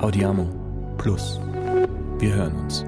[0.00, 0.48] Audiamo
[0.96, 1.40] Plus.
[2.18, 2.84] Wir hören uns.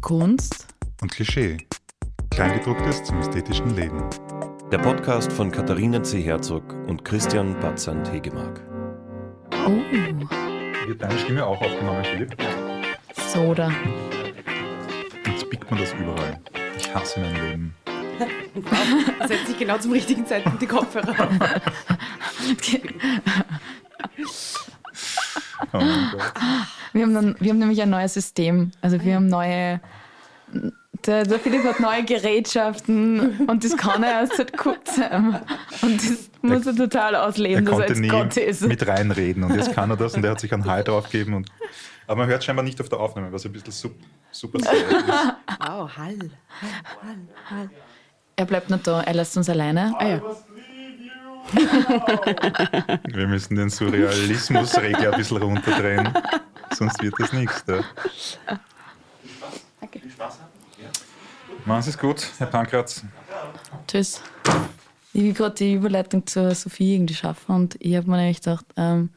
[0.00, 0.66] Kunst
[1.02, 1.56] und Klischee.
[2.30, 4.02] Kleingedrucktes zum ästhetischen Leben.
[4.72, 6.20] Der Podcast von Katharina C.
[6.20, 8.60] Herzog und Christian Batzand Hegemark.
[9.52, 9.70] Oh,
[10.88, 12.36] Wird deine Stimme auch aufgenommen, Philipp?
[13.32, 13.70] Soda.
[15.26, 16.40] Jetzt biegt man das überall.
[16.76, 17.74] Ich hasse mein Leben.
[19.28, 21.30] Setzt sich genau zum richtigen Zeitpunkt die Kopfhörer auf.
[25.72, 25.78] Oh.
[26.92, 28.70] Wir haben, dann, wir haben nämlich ein neues System.
[28.80, 29.80] Also wir haben neue.
[31.06, 35.36] Der, der Philipp hat neue Gerätschaften und das kann er erst seit kurzem.
[35.82, 38.62] Und das muss er total Er ausleben, dass er jetzt nie Gott ist.
[38.62, 41.34] mit reinreden und jetzt kann er das und er hat sich einen Hall draufgegeben.
[41.34, 41.48] Und,
[42.06, 43.94] aber man hört scheinbar nicht auf der Aufnahme, was ein bisschen sup,
[44.30, 44.92] super sad ist.
[45.60, 46.18] Wow, Hall.
[46.62, 47.18] Hall,
[47.50, 47.70] Hall.
[48.36, 49.94] Er bleibt nicht da, er lässt uns alleine.
[49.98, 50.22] Ah ja.
[53.14, 56.08] Wir müssen den Surrealismusregler ein bisschen runterdrehen,
[56.74, 57.64] sonst wird das nichts.
[57.64, 57.84] Da.
[61.64, 63.02] Machen Sie es gut, Herr Pankratz.
[63.88, 64.20] Tschüss.
[65.12, 68.66] Ich will gerade die Überleitung zur Sophie irgendwie schaffen und ich habe mir nämlich gedacht,
[68.76, 69.10] ähm,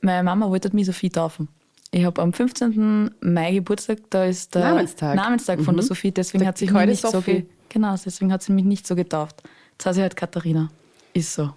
[0.00, 1.48] meine Mama wollte mich Sophie taufen.
[1.90, 3.10] Ich habe am 15.
[3.20, 5.14] Mai Geburtstag, da ist der Namenstag.
[5.14, 7.46] Namenstag von der Sophie, deswegen Da hat mich nicht Sophie.
[7.68, 9.42] genau, deswegen hat sie mich nicht so getauft.
[9.72, 10.70] Jetzt heißt sie halt Katharina.
[11.12, 11.52] Ist so.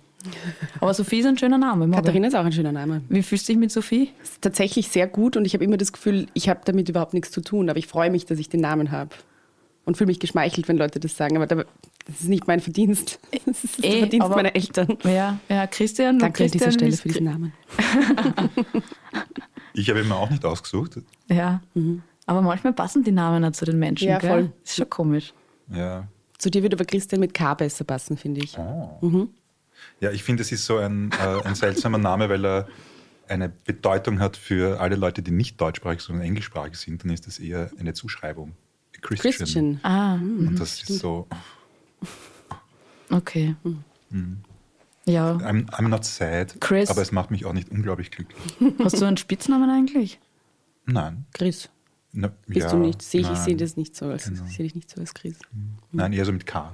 [0.80, 1.90] Aber Sophie ist ein schöner Name.
[1.90, 3.02] Katharina ist auch ein schöner Name.
[3.10, 4.12] Wie fühlst du dich mit Sophie?
[4.24, 7.32] Ist tatsächlich sehr gut und ich habe immer das Gefühl, ich habe damit überhaupt nichts
[7.32, 9.12] zu tun, aber ich freue mich, dass ich den Namen habe.
[9.86, 11.36] Und fühle mich geschmeichelt, wenn Leute das sagen.
[11.38, 11.64] Aber da-
[12.08, 13.20] das ist nicht mein Verdienst.
[13.46, 14.98] Das ist der Eh, Verdienst aber- meiner Eltern.
[15.04, 16.18] Ja, ja Christian.
[16.18, 17.54] Danke an Christian dieser Stelle für diesen Namen.
[19.74, 21.00] Ich habe ihn mir auch nicht ausgesucht.
[21.30, 21.62] Ja.
[22.26, 24.08] Aber manchmal passen die Namen nicht zu den Menschen.
[24.08, 24.30] Ja, gell?
[24.30, 24.52] voll.
[24.64, 25.34] Ist schon komisch.
[25.70, 28.58] Ja, Zu dir würde aber Christian mit K besser passen, finde ich.
[30.06, 32.68] Ja ich finde, es ist so ein, äh, ein seltsamer Name, weil er
[33.28, 37.04] eine Bedeutung hat für alle Leute, die nicht deutschsprachig, sondern englischsprachig sind.
[37.04, 38.54] Dann ist das eher eine Zuschreibung.
[39.02, 39.34] Christian.
[39.38, 39.80] Christian.
[39.84, 41.28] Ah, Und das ist so,
[43.12, 43.56] okay.
[45.06, 45.34] Ja.
[45.38, 46.90] I'm, I'm not sad, Chris.
[46.90, 48.42] aber es macht mich auch nicht unglaublich glücklich.
[48.84, 50.20] Hast du einen Spitznamen eigentlich?
[50.86, 51.26] Nein.
[51.34, 51.70] Chris.
[52.12, 53.02] Na, Bist ja, du nicht?
[53.02, 54.46] Sehe ich, ich sehe das nicht so als, Genau.
[54.48, 55.38] ich sehe dich nicht so als Chris.
[55.92, 56.72] Nein, eher so mit K.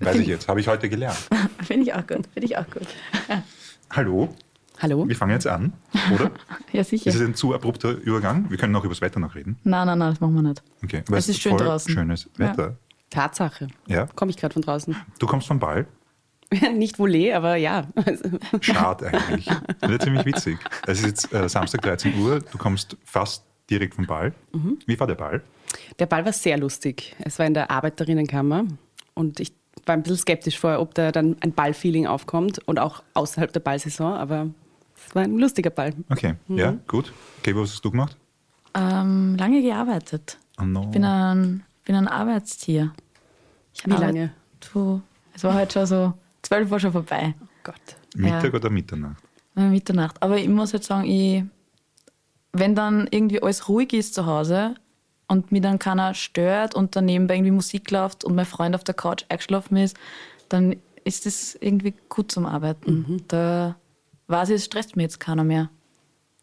[0.00, 1.18] Weiß ich jetzt, habe ich heute gelernt.
[1.62, 2.26] Finde ich auch gut.
[2.32, 2.86] Finde ich auch gut.
[3.90, 4.34] Hallo,
[4.78, 5.06] Hallo?
[5.08, 5.72] wir fangen jetzt an,
[6.14, 6.30] oder?
[6.72, 7.10] Ja, sicher.
[7.10, 8.48] Ist es ein zu abrupter Übergang?
[8.50, 9.58] Wir können auch über das Wetter noch reden.
[9.64, 10.62] Nein, nein, nein, das machen wir nicht.
[10.84, 11.02] Okay.
[11.06, 11.92] aber Es ist schön voll draußen.
[11.92, 12.50] Schönes Ja.
[12.50, 12.76] Wetter.
[13.10, 13.66] Tatsache.
[13.86, 14.06] Ja.
[14.14, 14.94] Komme ich gerade von draußen.
[15.18, 15.86] Du kommst vom Ball.
[16.74, 17.88] nicht Volé, aber ja.
[18.60, 19.50] Schade eigentlich.
[19.80, 20.58] Das ist ziemlich witzig.
[20.86, 22.38] Es ist jetzt äh, Samstag 13 Uhr.
[22.38, 24.32] Du kommst fast direkt vom Ball.
[24.52, 24.78] Mhm.
[24.86, 25.42] Wie war der Ball?
[25.98, 27.16] Der Ball war sehr lustig.
[27.18, 28.64] Es war in der Arbeiterinnenkammer
[29.20, 29.52] und ich
[29.86, 33.60] war ein bisschen skeptisch vorher, ob da dann ein Ballfeeling aufkommt und auch außerhalb der
[33.60, 34.48] Ballsaison, aber
[35.06, 35.94] es war ein lustiger Ball.
[36.10, 36.58] Okay, Mhm.
[36.58, 37.12] ja, gut.
[37.38, 38.16] Okay, was hast du gemacht?
[38.74, 40.38] Ähm, lange gearbeitet.
[40.60, 40.82] Oh no.
[40.84, 42.92] Ich bin ein, bin ein Arbeitstier.
[43.74, 44.32] Ich Wie lange?
[44.72, 45.00] Du,
[45.34, 47.34] es war heute schon so, zwölf war schon vorbei.
[47.62, 47.74] Gott.
[48.16, 48.54] Mittag ja.
[48.54, 49.22] oder Mitternacht?
[49.56, 50.22] Äh, Mitternacht.
[50.22, 51.44] Aber ich muss jetzt sagen, ich,
[52.52, 54.74] wenn dann irgendwie alles ruhig ist zu Hause
[55.30, 58.82] und mir dann keiner stört und dann nebenbei irgendwie Musik läuft und mein Freund auf
[58.82, 59.96] der Couch eingeschlafen ist,
[60.48, 60.74] dann
[61.04, 63.22] ist das irgendwie gut zum Arbeiten.
[63.28, 63.76] Da
[64.26, 65.70] weiß ich, es stresst mir jetzt keiner mehr.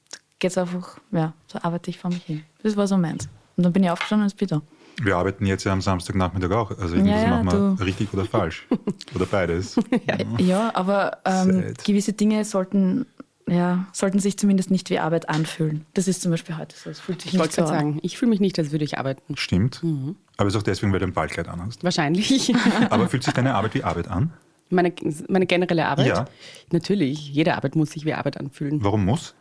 [0.09, 2.43] Da geht's einfach, ja, so arbeite ich vor mich hin.
[2.63, 3.27] Das war so meins.
[3.57, 4.61] Und dann bin ich aufgestanden und jetzt bin da.
[5.03, 6.71] Wir arbeiten jetzt ja am Samstagnachmittag auch.
[6.71, 8.67] Also irgendwas Ja, ja, machen wir richtig oder falsch.
[9.15, 9.75] oder beides.
[10.39, 13.05] Ja, aber ähm, gewisse Dinge sollten,
[13.47, 15.85] ja, sollten sich zumindest nicht wie Arbeit anfühlen.
[15.93, 16.89] Das ist zum Beispiel heute so.
[16.89, 17.67] Es fühlt sich Ich nicht wollte so an.
[17.67, 19.37] sagen, ich fühle mich nicht, als würde ich arbeiten.
[19.37, 19.81] Stimmt.
[19.83, 20.15] Mhm.
[20.37, 21.83] Aber es ist auch deswegen, weil du ein Ballkleid anhast.
[21.83, 22.53] Wahrscheinlich.
[22.89, 24.33] Aber fühlt sich deine Arbeit wie Arbeit an?
[24.69, 24.93] Meine,
[25.29, 26.07] meine generelle Arbeit?
[26.07, 26.25] Ja.
[26.71, 28.83] Natürlich, jede Arbeit muss sich wie Arbeit anfühlen.
[28.83, 29.33] Warum muss?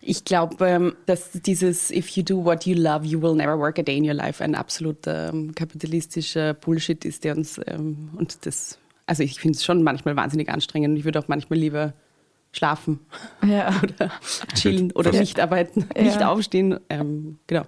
[0.00, 3.78] Ich glaube, ähm, dass dieses If you do what you love, you will never work
[3.78, 8.46] a day in your life ein absoluter ähm, kapitalistischer Bullshit ist, der uns ähm, und
[8.46, 11.94] das, also ich finde es schon manchmal wahnsinnig anstrengend und ich würde auch manchmal lieber
[12.52, 13.00] schlafen
[13.44, 13.78] Ja.
[13.82, 14.10] oder
[14.54, 16.02] chillen oder nicht arbeiten, Ja.
[16.02, 16.78] nicht aufstehen.
[16.88, 17.64] Ähm, genau.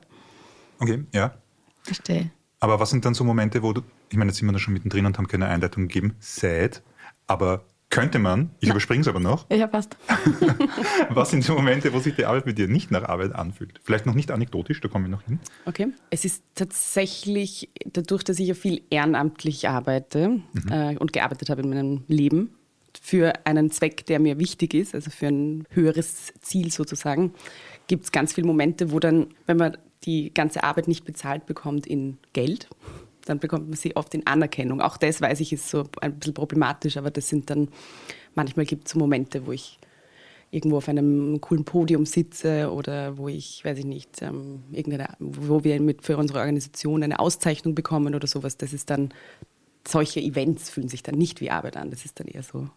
[0.78, 1.34] Okay, ja.
[1.82, 2.30] Verstehe.
[2.60, 4.74] Aber was sind dann so Momente, wo du, ich meine, jetzt sind wir da schon
[4.74, 6.82] mittendrin und haben keine Einleitung gegeben, sad,
[7.26, 9.96] aber könnte man, ich überspringe es aber noch, Ja, passt.
[11.10, 13.80] was sind so Momente, wo sich die Arbeit mit dir nicht nach Arbeit anfühlt?
[13.82, 15.40] Vielleicht noch nicht anekdotisch, da kommen wir noch hin.
[15.66, 15.88] Okay.
[16.10, 20.40] Es ist tatsächlich dadurch, dass ich ja viel ehrenamtlich arbeite
[20.70, 22.50] äh, und gearbeitet habe in meinem Leben
[23.00, 27.34] für einen Zweck, der mir wichtig ist, also für ein höheres Ziel sozusagen,
[27.86, 31.86] gibt es ganz viele Momente, wo dann, wenn man die ganze Arbeit nicht bezahlt bekommt
[31.86, 32.68] in Geld,
[33.26, 34.80] dann bekommt man sie oft in Anerkennung.
[34.80, 37.68] Auch das weiß ich ist so ein bisschen problematisch, aber das sind dann,
[38.34, 39.78] manchmal gibt es so Momente, wo ich
[40.50, 44.62] irgendwo auf einem coolen Podium sitze oder wo ich, weiß ich nicht, ähm,
[45.20, 48.56] wo wir mit für unsere Organisation eine Auszeichnung bekommen oder sowas.
[48.56, 49.10] Das ist dann,
[49.86, 51.90] solche Events fühlen sich dann nicht wie Arbeit an.
[51.90, 52.68] Das ist dann eher so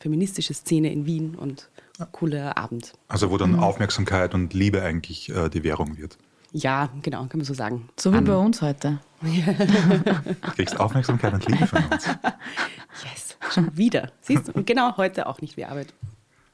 [0.00, 1.70] feministische Szene in Wien und
[2.12, 2.92] cooler Abend.
[3.08, 6.18] Also wo dann Aufmerksamkeit und Liebe eigentlich äh, die Währung wird.
[6.52, 7.88] Ja, genau, kann man so sagen.
[7.98, 9.00] So wie bei uns heute.
[9.20, 12.08] Du kriegst Aufmerksamkeit und Liebe von uns.
[13.04, 14.10] Yes, schon wieder.
[14.22, 14.52] Siehst du?
[14.52, 15.94] Und genau heute auch nicht wie Arbeit.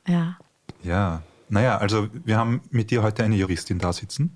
[0.07, 0.37] Ja.
[0.83, 4.31] Ja, naja, also wir haben mit dir heute eine Juristin da sitzen.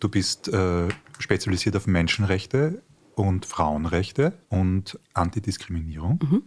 [0.00, 0.88] Du bist äh,
[1.18, 2.82] spezialisiert auf Menschenrechte
[3.14, 6.42] und Frauenrechte und Antidiskriminierung.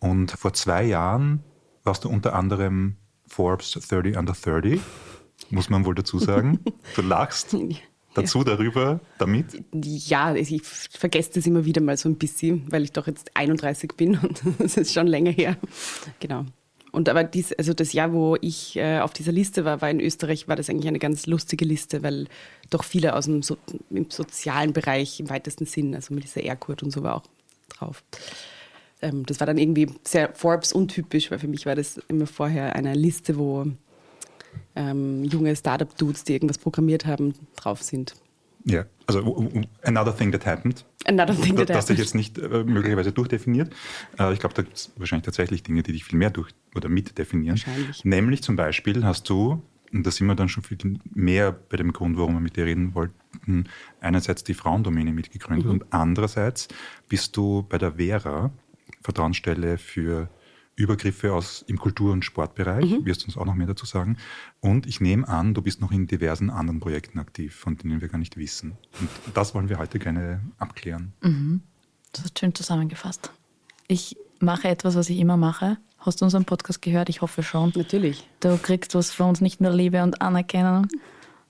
[0.00, 1.44] Und vor zwei Jahren
[1.84, 4.80] warst du unter anderem Forbes 30 Under 30,
[5.50, 6.60] muss man wohl dazu sagen.
[6.96, 7.54] Du lachst
[8.14, 9.62] dazu darüber, damit.
[9.72, 13.92] Ja, ich vergesse das immer wieder mal so ein bisschen, weil ich doch jetzt 31
[13.96, 15.56] bin und das ist schon länger her.
[16.18, 16.46] Genau.
[16.92, 20.00] Und aber dies, also das Jahr, wo ich äh, auf dieser Liste war, war in
[20.00, 22.26] Österreich, war das eigentlich eine ganz lustige Liste, weil
[22.68, 23.56] doch viele aus dem so,
[23.90, 27.22] im sozialen Bereich im weitesten Sinn, also Melissa Erkurt und so war auch
[27.68, 28.02] drauf.
[29.02, 32.74] Ähm, das war dann irgendwie sehr Forbes untypisch, weil für mich war das immer vorher
[32.76, 33.66] eine Liste, wo
[34.76, 38.14] ähm, junge Startup-Dudes, die irgendwas programmiert haben, drauf sind.
[38.64, 40.84] Ja, also w- w- another thing that happened.
[41.06, 41.98] Another thing that das dich happened.
[41.98, 43.72] jetzt nicht äh, möglicherweise durchdefiniert.
[44.18, 46.88] Äh, ich glaube, da gibt es wahrscheinlich tatsächlich Dinge, die dich viel mehr durch oder
[46.88, 47.56] mitdefinieren.
[47.58, 48.04] Wahrscheinlich.
[48.04, 49.62] Nämlich zum Beispiel hast du,
[49.92, 50.76] und da sind wir dann schon viel
[51.14, 53.64] mehr bei dem Grund, warum wir mit dir reden wollten,
[54.00, 55.70] einerseits die Frauendomäne mitgegründet Mhm.
[55.72, 56.68] und andererseits
[57.08, 58.50] bist du bei der Vera,
[59.02, 60.28] Vertrauensstelle für
[60.76, 63.04] Übergriffe aus im Kultur- und Sportbereich, Mhm.
[63.04, 64.16] wirst du uns auch noch mehr dazu sagen.
[64.60, 68.08] Und ich nehme an, du bist noch in diversen anderen Projekten aktiv, von denen wir
[68.08, 68.78] gar nicht wissen.
[69.26, 71.12] Und das wollen wir heute gerne abklären.
[72.12, 73.30] Das ist schön zusammengefasst.
[73.88, 75.76] Ich mache etwas, was ich immer mache.
[75.98, 77.10] Hast du unseren Podcast gehört?
[77.10, 77.72] Ich hoffe schon.
[77.76, 78.26] Natürlich.
[78.40, 80.88] Du kriegst was von uns, nicht nur Liebe und Anerkennung,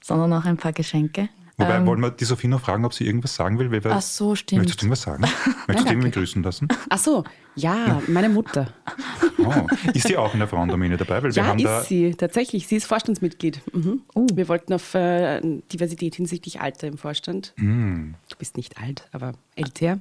[0.03, 1.29] sondern auch ein paar Geschenke.
[1.61, 3.71] Wobei, Ähm, wollen wir die Sophie noch fragen, ob sie irgendwas sagen will?
[3.71, 4.61] Weil wir- Ach so, stimmt.
[4.63, 5.23] Möchtest du irgendwas sagen?
[5.67, 6.69] Möchtest du irgendwen grüßen lassen?
[6.89, 7.25] Ach so,
[7.55, 8.69] ja, meine Mutter.
[9.43, 9.67] Oh.
[9.95, 11.23] Ist sie auch in der Frauendomäne dabei?
[11.23, 12.67] Weil wir Ja, haben da ist sie, tatsächlich.
[12.67, 13.63] Sie ist Vorstandsmitglied.
[13.73, 14.03] Mhm.
[14.35, 15.41] Wir wollten auf äh,
[15.73, 17.55] Diversität hinsichtlich Alter im Vorstand.
[17.57, 18.11] Mm.
[18.29, 19.99] Du bist nicht alt, aber älter.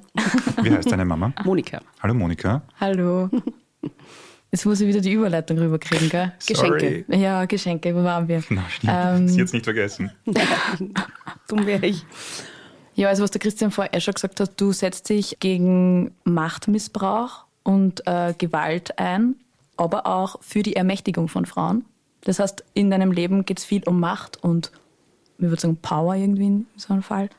[0.62, 1.32] Wie heißt deine Mama?
[1.44, 1.80] Monika.
[2.02, 2.60] Hallo Monika.
[2.78, 3.30] Hallo.
[4.52, 6.32] Jetzt muss ich wieder die Überleitung rüberkriegen, gell?
[6.44, 7.04] Geschenke.
[7.08, 7.22] Sorry.
[7.22, 8.42] Ja, Geschenke, wo waren wir?
[8.50, 8.92] Na, stimmt.
[8.94, 10.10] Ähm, Sie jetzt nicht vergessen.
[11.48, 12.04] Dumm wäre ich.
[12.96, 17.44] Ja, also was der Christian vorher eh schon gesagt hat, du setzt dich gegen Machtmissbrauch
[17.62, 19.36] und äh, Gewalt ein,
[19.76, 21.84] aber auch für die Ermächtigung von Frauen.
[22.22, 24.72] Das heißt, in deinem Leben geht es viel um Macht und,
[25.38, 27.30] ich würde sagen, Power irgendwie in so einem Fall.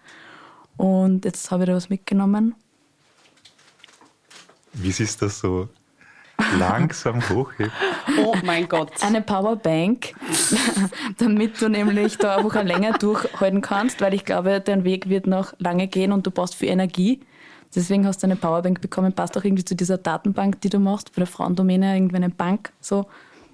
[0.77, 2.55] Und jetzt habe ich da was mitgenommen.
[4.73, 5.67] Wie siehst du das so
[6.57, 7.71] langsam hochhebt?
[8.19, 8.91] Oh mein Gott.
[9.01, 10.13] Eine Powerbank,
[11.17, 15.27] damit du nämlich da einfach auch länger durchhalten kannst, weil ich glaube, dein Weg wird
[15.27, 17.21] noch lange gehen und du brauchst viel Energie.
[17.73, 21.11] Deswegen hast du eine Powerbank bekommen, passt auch irgendwie zu dieser Datenbank, die du machst,
[21.15, 23.05] bei der Frauendomäne, irgendwie eine Bank, so,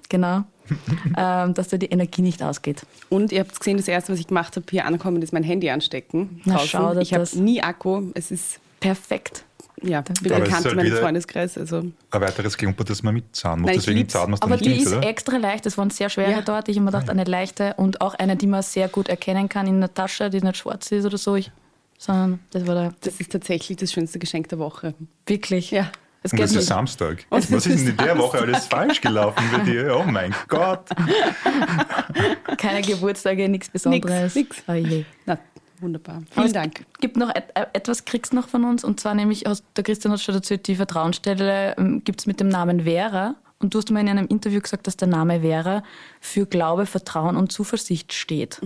[0.10, 0.44] genau,
[1.18, 2.86] ähm, dass da die Energie nicht ausgeht.
[3.10, 5.70] Und ihr habt gesehen, das erste, was ich gemacht habe, hier ankommen, ist mein Handy
[5.70, 6.42] anstecken.
[6.46, 6.68] Na, draußen.
[6.68, 8.12] schau ich habe nie Akku.
[8.16, 9.44] Es ist Perfekt.
[9.84, 11.58] Ja Aber es bekannt halt in meinem Freundeskreis.
[11.58, 13.68] Also Ein weiteres Klumper, das man mitzahlen muss.
[13.70, 15.08] Nein, Deswegen zahlen wir es dann Aber nicht die ist oder?
[15.08, 16.42] extra leicht, das waren sehr schwere Ja.
[16.42, 16.68] dort.
[16.70, 19.68] Ich habe mir gedacht, eine leichte und auch eine, die man sehr gut erkennen kann
[19.68, 21.36] in der Tasche, die nicht schwarz ist oder so.
[21.36, 21.52] Ich,
[21.98, 24.94] sondern das war da das ist tatsächlich das schönste Geschenk der Woche.
[25.26, 25.72] wirklich.
[25.72, 25.92] Ja.
[26.24, 26.66] Es Und es ist.
[26.68, 27.26] Samstag.
[27.30, 29.96] Und Was es ist denn in der Woche alles falsch gelaufen bei dir?
[29.98, 30.86] Oh mein Gott.
[32.58, 34.36] Keine Geburtstage, nichts Besonderes.
[34.36, 34.58] nix.
[34.68, 35.06] Oh je.
[35.26, 35.38] Na,
[35.82, 36.24] wunderbar.
[36.32, 36.86] Vielen es Dank.
[37.00, 38.84] Gibt noch et äh, etwas, kriegst noch von uns.
[38.84, 42.50] Und zwar nämlich, hast, der Christian hat schon dazu, die Vertrauensstelle gibt es mit dem
[42.50, 43.36] Namen Vera.
[43.60, 45.84] Und du hast mal in einem Interview gesagt, dass der Name Vera
[46.22, 48.62] für Glaube, Vertrauen und Zuversicht steht.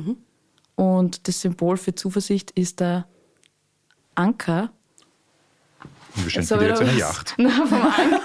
[0.75, 3.07] Und das Symbol für Zuversicht ist der
[4.15, 4.71] Anker.
[6.15, 7.33] Und wir schenken dir jetzt eine da Yacht.
[7.37, 8.21] Na, vom Anker.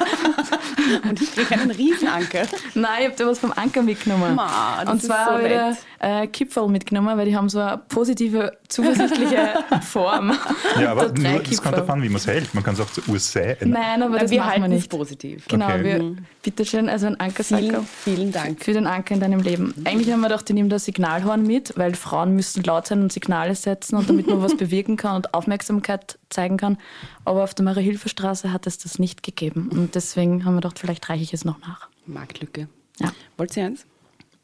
[1.08, 2.42] Und ich kriege einen Riesenanker.
[2.74, 4.34] Nein, ich habe dir was vom Anker mitgenommen.
[4.34, 5.54] Ma, das und zwar so habe ich
[6.00, 10.32] da, äh, Kipferl mitgenommen, weil die haben so eine positive, zuversichtliche Form.
[10.80, 12.54] Ja, aber nur, es kommt davon an, wie man es hält.
[12.54, 13.54] Man kann es auch zu USA.
[13.64, 14.90] Nein, aber das wir machen halten wir es nicht.
[14.90, 15.44] positiv.
[15.48, 15.84] Genau, Okay.
[15.84, 18.62] wir, bitteschön, also ein Ankersacker Vielen, vielen Dank.
[18.64, 19.74] für den Anker in deinem Leben.
[19.84, 23.12] Eigentlich haben wir gedacht, ich nehme das Signalhorn mit, weil Frauen müssen laut sein und
[23.12, 26.78] Signale setzen und damit man was bewirken kann und Aufmerksamkeit zeigen kann.
[27.24, 29.68] Aber auf der Marie-Hilfer-Straße hat es das nicht gegeben.
[29.70, 31.88] Und deswegen haben wir gedacht, vielleicht reiche ich es noch nach.
[32.06, 32.68] Marktlücke.
[32.98, 33.12] Ja.
[33.36, 33.86] Wollt ihr eins?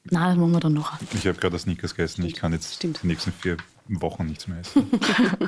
[0.05, 1.01] Na, das machen wir dann noch.
[1.13, 2.25] Ich habe gerade Snickers gegessen.
[2.25, 3.01] Ich kann jetzt Stimmt.
[3.03, 3.57] die nächsten vier
[3.89, 4.91] Wochen nichts mehr essen.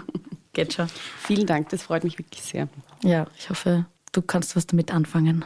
[0.53, 0.89] Geht schon.
[1.19, 2.69] Vielen Dank, das freut mich wirklich sehr.
[3.03, 5.45] Ja, ich hoffe, du kannst was damit anfangen.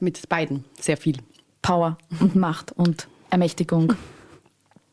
[0.00, 1.18] Mit beiden, sehr viel.
[1.60, 3.94] Power und Macht und Ermächtigung.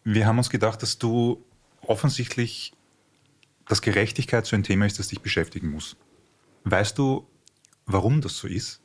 [0.04, 1.44] Wir haben uns gedacht, dass du
[1.82, 2.74] offensichtlich,
[3.70, 5.96] dass Gerechtigkeit so ein Thema ist, das dich beschäftigen muss.
[6.66, 7.26] Weißt du,
[7.86, 8.82] warum das so ist?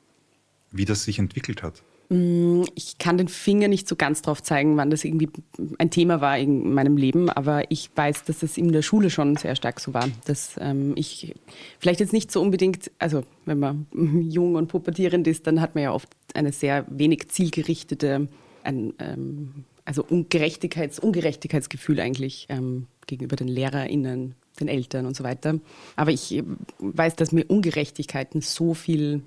[0.71, 1.83] Wie das sich entwickelt hat?
[2.11, 5.31] Ich kann den Finger nicht so ganz drauf zeigen, wann das irgendwie
[5.79, 9.37] ein Thema war in meinem Leben, aber ich weiß, dass es in der Schule schon
[9.37, 10.09] sehr stark so war.
[10.27, 11.35] Dass ähm, ich
[11.79, 13.87] vielleicht jetzt nicht so unbedingt, also wenn man
[14.29, 18.29] jung und pubertierend ist, dann hat man ja oft eine sehr wenig zielgerichtete,
[18.65, 25.59] ein, ähm, also Ungerechtigkeits, Ungerechtigkeitsgefühl eigentlich ähm, gegenüber den LehrerInnen, den Eltern und so weiter.
[25.97, 26.43] Aber ich
[26.79, 29.23] weiß, dass mir Ungerechtigkeiten so viel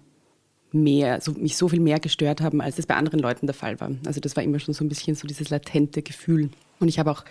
[0.72, 3.80] mehr, so, mich so viel mehr gestört haben, als das bei anderen Leuten der Fall
[3.80, 3.92] war.
[4.06, 6.50] Also das war immer schon so ein bisschen so dieses latente Gefühl.
[6.80, 7.24] Und ich habe auch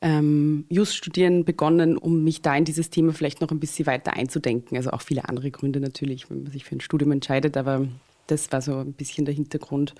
[0.00, 4.14] ähm, Just studieren begonnen, um mich da in dieses Thema vielleicht noch ein bisschen weiter
[4.14, 4.76] einzudenken.
[4.76, 7.86] Also auch viele andere Gründe natürlich, wenn man sich für ein Studium entscheidet, aber
[8.28, 9.94] das war so ein bisschen der Hintergrund.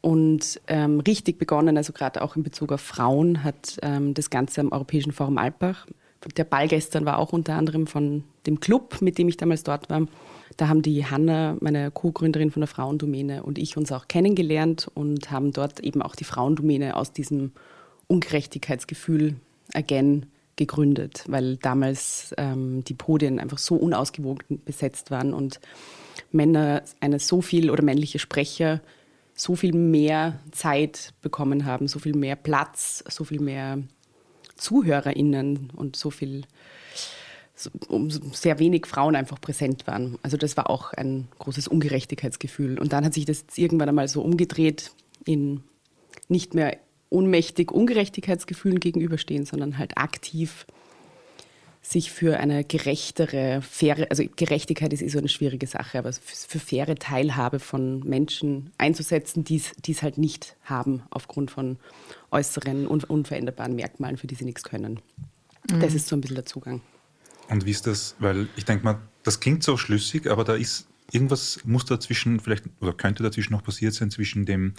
[0.00, 4.62] Und ähm, richtig begonnen, also gerade auch in Bezug auf Frauen, hat ähm, das Ganze
[4.62, 5.86] am Europäischen Forum Alpbach.
[6.36, 9.88] Der Ball gestern war auch unter anderem von dem Club, mit dem ich damals dort
[9.88, 10.06] war.
[10.56, 15.30] Da haben die Hanna, meine Co-Gründerin von der Frauendomäne, und ich uns auch kennengelernt und
[15.30, 17.52] haben dort eben auch die Frauendomäne aus diesem
[18.08, 19.36] Ungerechtigkeitsgefühl
[19.72, 25.58] again gegründet, weil damals ähm, die Podien einfach so unausgewogen besetzt waren und
[26.32, 28.82] Männer eine so viel oder männliche Sprecher
[29.34, 33.78] so viel mehr Zeit bekommen haben, so viel mehr Platz, so viel mehr
[34.60, 36.44] ZuhörerInnen und so viel
[37.88, 40.18] um sehr wenig Frauen einfach präsent waren.
[40.22, 42.78] Also das war auch ein großes Ungerechtigkeitsgefühl.
[42.78, 44.92] Und dann hat sich das irgendwann einmal so umgedreht
[45.26, 45.62] in
[46.28, 46.78] nicht mehr
[47.10, 50.66] ohnmächtig Ungerechtigkeitsgefühlen gegenüberstehen, sondern halt aktiv
[51.82, 56.58] sich für eine gerechtere, faire, also Gerechtigkeit ist eh so eine schwierige Sache, aber für
[56.58, 61.78] faire Teilhabe von Menschen einzusetzen, die es halt nicht haben aufgrund von
[62.30, 65.00] äußeren, unveränderbaren Merkmalen, für die sie nichts können.
[65.70, 65.80] Mhm.
[65.80, 66.80] Das ist so ein bisschen der Zugang.
[67.48, 70.86] Und wie ist das, weil ich denke mal, das klingt so schlüssig, aber da ist
[71.12, 74.74] irgendwas muss dazwischen vielleicht oder könnte dazwischen noch passiert sein zwischen dem,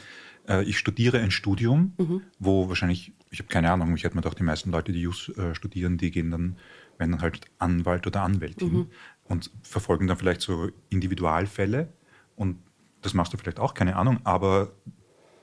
[0.47, 2.21] äh, ich studiere ein Studium, mhm.
[2.39, 5.29] wo wahrscheinlich, ich habe keine Ahnung, ich hätte mir doch die meisten Leute, die Jus
[5.37, 6.57] äh, studieren, die gehen dann,
[6.97, 8.87] werden dann halt Anwalt oder Anwältin mhm.
[9.25, 11.91] und verfolgen dann vielleicht so Individualfälle
[12.35, 12.57] und
[13.01, 14.73] das machst du vielleicht auch, keine Ahnung, aber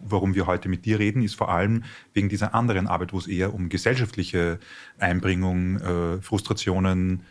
[0.01, 3.27] warum wir heute mit dir reden, ist vor allem wegen dieser anderen Arbeit, wo es
[3.27, 4.59] eher um gesellschaftliche
[4.99, 7.23] Einbringung, äh, Frustrationen,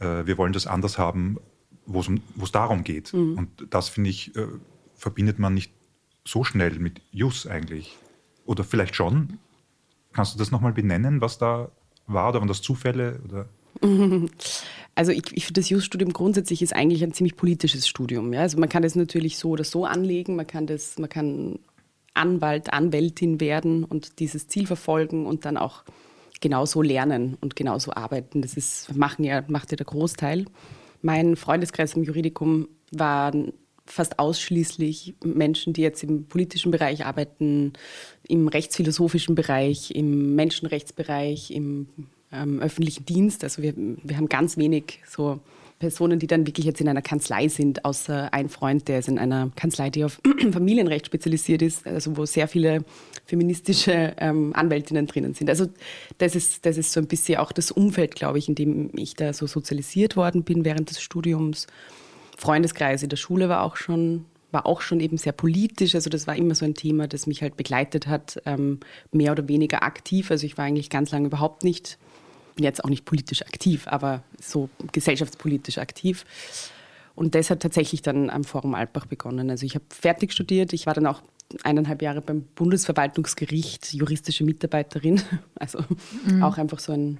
[0.00, 1.38] äh, wir wollen das anders haben,
[1.86, 3.12] wo es darum geht.
[3.12, 3.38] Mhm.
[3.38, 4.46] Und das, finde ich, äh,
[4.94, 5.72] verbindet man nicht
[6.24, 7.98] so schnell mit Jus eigentlich.
[8.44, 9.38] Oder vielleicht schon.
[10.12, 11.70] Kannst du das nochmal benennen, was da
[12.06, 13.20] war oder waren das Zufälle?
[13.24, 13.48] Oder?
[14.94, 18.34] Also ich, ich finde, das Jus-Studium grundsätzlich ist eigentlich ein ziemlich politisches Studium.
[18.34, 18.42] Ja?
[18.42, 21.58] Also man kann das natürlich so oder so anlegen, man kann das, man kann
[22.14, 25.84] Anwalt, Anwältin werden und dieses Ziel verfolgen und dann auch
[26.40, 28.42] genauso lernen und genauso arbeiten.
[28.42, 30.44] Das ist, machen ja, macht ja der Großteil.
[31.00, 33.52] Mein Freundeskreis im Juridikum waren
[33.86, 37.72] fast ausschließlich Menschen, die jetzt im politischen Bereich arbeiten,
[38.28, 41.88] im rechtsphilosophischen Bereich, im Menschenrechtsbereich, im
[42.32, 43.44] ähm, öffentlichen Dienst.
[43.44, 45.40] Also wir, wir haben ganz wenig so
[45.82, 49.18] Personen, die dann wirklich jetzt in einer Kanzlei sind, außer ein Freund, der ist in
[49.18, 50.20] einer Kanzlei, die auf
[50.52, 52.84] Familienrecht spezialisiert ist, also wo sehr viele
[53.26, 55.50] feministische ähm, Anwältinnen drinnen sind.
[55.50, 55.66] Also
[56.18, 59.16] das ist, das ist so ein bisschen auch das Umfeld, glaube ich, in dem ich
[59.16, 61.66] da so sozialisiert worden bin während des Studiums.
[62.38, 65.94] Freundeskreis in der Schule war auch schon war auch schon eben sehr politisch.
[65.94, 69.48] Also das war immer so ein Thema, das mich halt begleitet hat, ähm, mehr oder
[69.48, 70.30] weniger aktiv.
[70.30, 71.98] Also ich war eigentlich ganz lange überhaupt nicht
[72.54, 76.24] bin jetzt auch nicht politisch aktiv, aber so gesellschaftspolitisch aktiv.
[77.14, 79.50] Und das hat tatsächlich dann am Forum Alpbach begonnen.
[79.50, 81.22] Also ich habe fertig studiert, ich war dann auch
[81.62, 85.20] eineinhalb Jahre beim Bundesverwaltungsgericht juristische Mitarbeiterin,
[85.54, 85.80] also
[86.26, 86.42] mhm.
[86.42, 87.18] auch einfach so ein,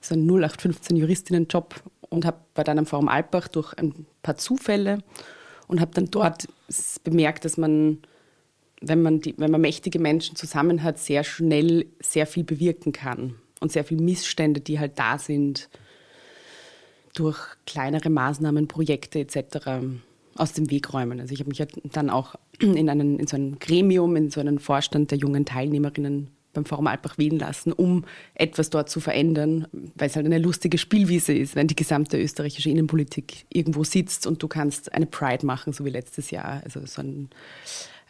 [0.00, 4.98] so ein 0815 Juristinnenjob und hab, war dann am Forum Alpbach durch ein paar Zufälle
[5.66, 6.46] und habe dann dort
[7.02, 7.98] bemerkt, dass man,
[8.82, 13.36] wenn man, die, wenn man mächtige Menschen zusammen hat, sehr schnell sehr viel bewirken kann
[13.64, 15.68] und sehr viele Missstände, die halt da sind,
[17.14, 19.86] durch kleinere Maßnahmen, Projekte etc.
[20.36, 21.18] aus dem Weg räumen.
[21.18, 24.40] Also ich habe mich halt dann auch in, einen, in so ein Gremium, in so
[24.40, 28.04] einen Vorstand der jungen Teilnehmerinnen beim Forum Alpbach wählen lassen, um
[28.34, 29.66] etwas dort zu verändern,
[29.96, 34.40] weil es halt eine lustige Spielwiese ist, wenn die gesamte österreichische Innenpolitik irgendwo sitzt und
[34.40, 37.30] du kannst eine Pride machen, so wie letztes Jahr, also so ein,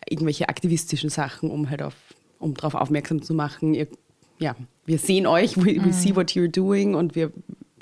[0.07, 1.95] irgendwelche aktivistischen Sachen, um halt auf,
[2.39, 3.89] um darauf aufmerksam zu machen, ihr
[4.39, 6.17] ja, wir sehen euch, we, we see mhm.
[6.17, 7.33] what you're doing und wir,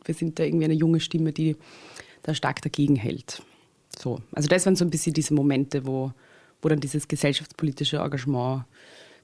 [0.04, 1.56] wir sind da irgendwie eine junge Stimme, die
[2.22, 3.42] da stark dagegen hält.
[3.98, 6.12] So, also das waren so ein bisschen diese Momente, wo,
[6.60, 8.64] wo dann dieses gesellschaftspolitische Engagement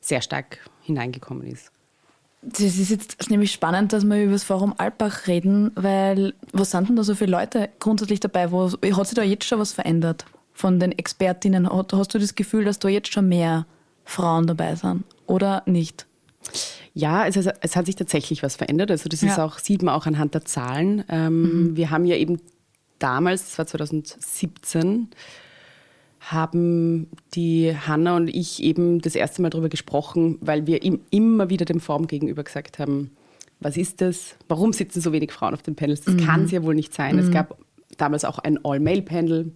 [0.01, 1.71] sehr stark hineingekommen ist.
[2.43, 6.89] Das ist jetzt nämlich spannend, dass wir über das Forum Alpbach reden, weil was sind
[6.89, 8.53] denn da so viele Leute grundsätzlich dabei?
[8.53, 11.69] Wo, hat sich da jetzt schon was verändert von den Expertinnen?
[11.69, 13.67] Hast du das Gefühl, dass da jetzt schon mehr
[14.05, 16.07] Frauen dabei sind oder nicht?
[16.95, 18.91] Ja, es, es hat sich tatsächlich was verändert.
[18.91, 19.29] Also das ja.
[19.29, 21.05] ist auch, sieht man auch anhand der Zahlen.
[21.09, 21.77] Ähm, mhm.
[21.77, 22.41] Wir haben ja eben
[22.99, 25.09] damals, das war 2017,
[26.21, 31.51] haben die Hanna und ich eben das erste Mal darüber gesprochen, weil wir ihm immer
[31.51, 33.13] wieder dem Form gegenüber gesagt haben,
[33.61, 34.37] was ist das?
[34.49, 36.03] Warum sitzen so wenig Frauen auf den Panels?
[36.03, 36.25] Das mhm.
[36.25, 37.17] kann es ja wohl nicht sein.
[37.17, 37.23] Mhm.
[37.23, 37.59] Es gab
[37.97, 39.53] damals auch ein All-Male-Panel.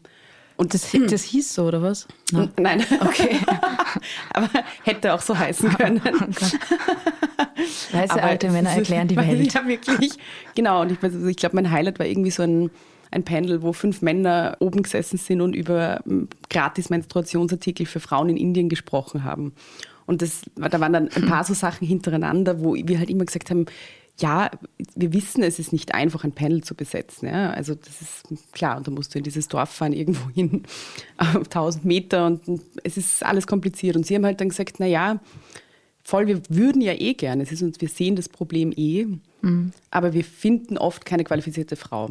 [0.62, 2.06] Und das, das hieß so, oder was?
[2.30, 2.48] No.
[2.56, 2.84] Nein.
[3.00, 3.36] Okay.
[4.32, 4.48] Aber
[4.84, 6.00] hätte auch so heißen können.
[6.04, 6.10] Oh
[7.92, 9.52] Weiße Aber alte Männer erklären die Welt.
[9.52, 10.12] Ja, wirklich.
[10.54, 10.82] Genau.
[10.82, 12.70] Und ich, also ich glaube, mein Highlight war irgendwie so ein
[13.10, 18.30] ein Panel, wo fünf Männer oben gesessen sind und über ähm, gratis Menstruationsartikel für Frauen
[18.30, 19.52] in Indien gesprochen haben.
[20.06, 23.50] Und das, da waren dann ein paar so Sachen hintereinander, wo wir halt immer gesagt
[23.50, 23.66] haben,
[24.20, 24.50] ja,
[24.94, 27.28] wir wissen, es ist nicht einfach, ein Panel zu besetzen.
[27.28, 27.50] Ja?
[27.50, 30.64] Also das ist klar, und da musst du in dieses Dorf fahren, irgendwo hin,
[31.16, 32.42] auf 1000 Meter und
[32.84, 33.96] es ist alles kompliziert.
[33.96, 35.20] Und sie haben halt dann gesagt, na ja,
[36.02, 39.06] voll, wir würden ja eh gerne, es ist uns, wir sehen das Problem eh,
[39.40, 39.72] mhm.
[39.90, 42.10] aber wir finden oft keine qualifizierte Frau.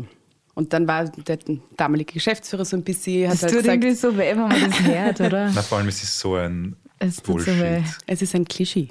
[0.53, 1.39] Und dann war der
[1.77, 3.29] damalige Geschäftsführer so ein bisschen.
[3.29, 5.51] Hat das halt tut gesagt, irgendwie so weh, wenn man das hört, oder?
[5.55, 7.55] Na, vor allem, es ist so ein es Bullshit.
[7.55, 8.89] So es ist ein Klischee.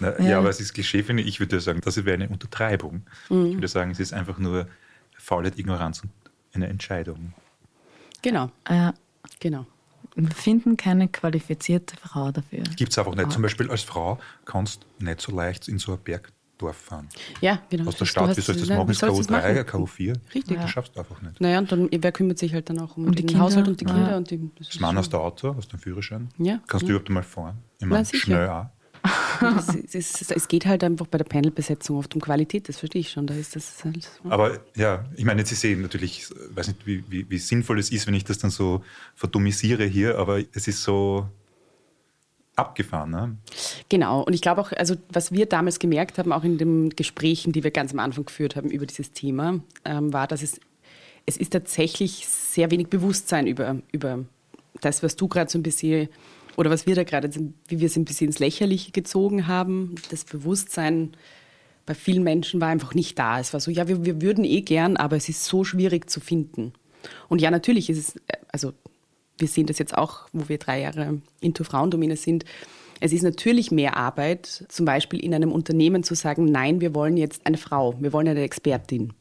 [0.00, 0.30] Na, ja.
[0.30, 0.38] ja.
[0.38, 1.28] aber es ist Klischee, finde ich.
[1.28, 3.02] Ich würde sagen, das wäre eine Untertreibung.
[3.28, 3.46] Mhm.
[3.46, 4.66] Ich würde sagen, es ist einfach nur
[5.16, 6.10] Faulheit, Ignoranz und
[6.54, 7.34] eine Entscheidung.
[8.22, 8.50] Genau.
[8.68, 8.94] Ja.
[9.40, 9.66] Genau.
[10.14, 12.64] Wir finden keine qualifizierte Frau dafür.
[12.76, 13.30] Gibt es einfach nicht.
[13.30, 17.08] Zum Beispiel als Frau kannst du nicht so leicht in so einen Berg Dorf fahren.
[17.40, 17.88] Ja, genau.
[17.88, 18.90] Aus der Stadt, wie soll ich das machen?
[18.90, 20.16] Ist KO3, KO4?
[20.34, 20.56] Richtig.
[20.56, 20.62] Ja.
[20.62, 21.40] Das schaffst du einfach nicht.
[21.40, 23.84] Naja, und dann, wer kümmert sich halt dann auch um, um den Haushalt und die
[23.84, 24.10] Kinder?
[24.10, 24.16] Ja.
[24.16, 26.28] Und die, das, das Mann aus der Auto, aus dem Führerschein.
[26.38, 26.60] Ja.
[26.66, 26.88] Kannst ja.
[26.88, 27.58] du überhaupt mal fahren?
[27.80, 28.66] Immer schnell auch.
[29.40, 33.10] Das, ist, es geht halt einfach bei der Panelbesetzung oft um Qualität, das verstehe ich
[33.10, 33.26] schon.
[33.26, 37.04] Da ist das halt, Aber ja, ich meine, Sie sehen natürlich, ich weiß nicht, wie,
[37.08, 38.82] wie, wie sinnvoll es ist, wenn ich das dann so
[39.14, 41.28] verdummisiere hier, aber es ist so,
[42.58, 43.10] abgefahren.
[43.10, 43.36] Ne?
[43.88, 44.22] Genau.
[44.22, 47.64] Und ich glaube auch, also was wir damals gemerkt haben, auch in den Gesprächen, die
[47.64, 50.60] wir ganz am Anfang geführt haben über dieses Thema, ähm, war, dass es,
[51.24, 54.24] es ist tatsächlich sehr wenig Bewusstsein über, über
[54.80, 56.08] das, was du gerade so ein bisschen,
[56.56, 57.30] oder was wir da gerade,
[57.68, 59.94] wie wir es ein bisschen ins Lächerliche gezogen haben.
[60.10, 61.12] Das Bewusstsein
[61.86, 63.40] bei vielen Menschen war einfach nicht da.
[63.40, 66.20] Es war so, ja, wir, wir würden eh gern, aber es ist so schwierig zu
[66.20, 66.72] finden.
[67.28, 68.20] Und ja, natürlich ist es,
[68.52, 68.72] also
[69.38, 72.44] wir sehen das jetzt auch, wo wir drei Jahre into Frauendomäne sind.
[73.00, 77.16] Es ist natürlich mehr Arbeit, zum Beispiel in einem Unternehmen zu sagen, nein, wir wollen
[77.16, 79.12] jetzt eine Frau, wir wollen eine Expertin,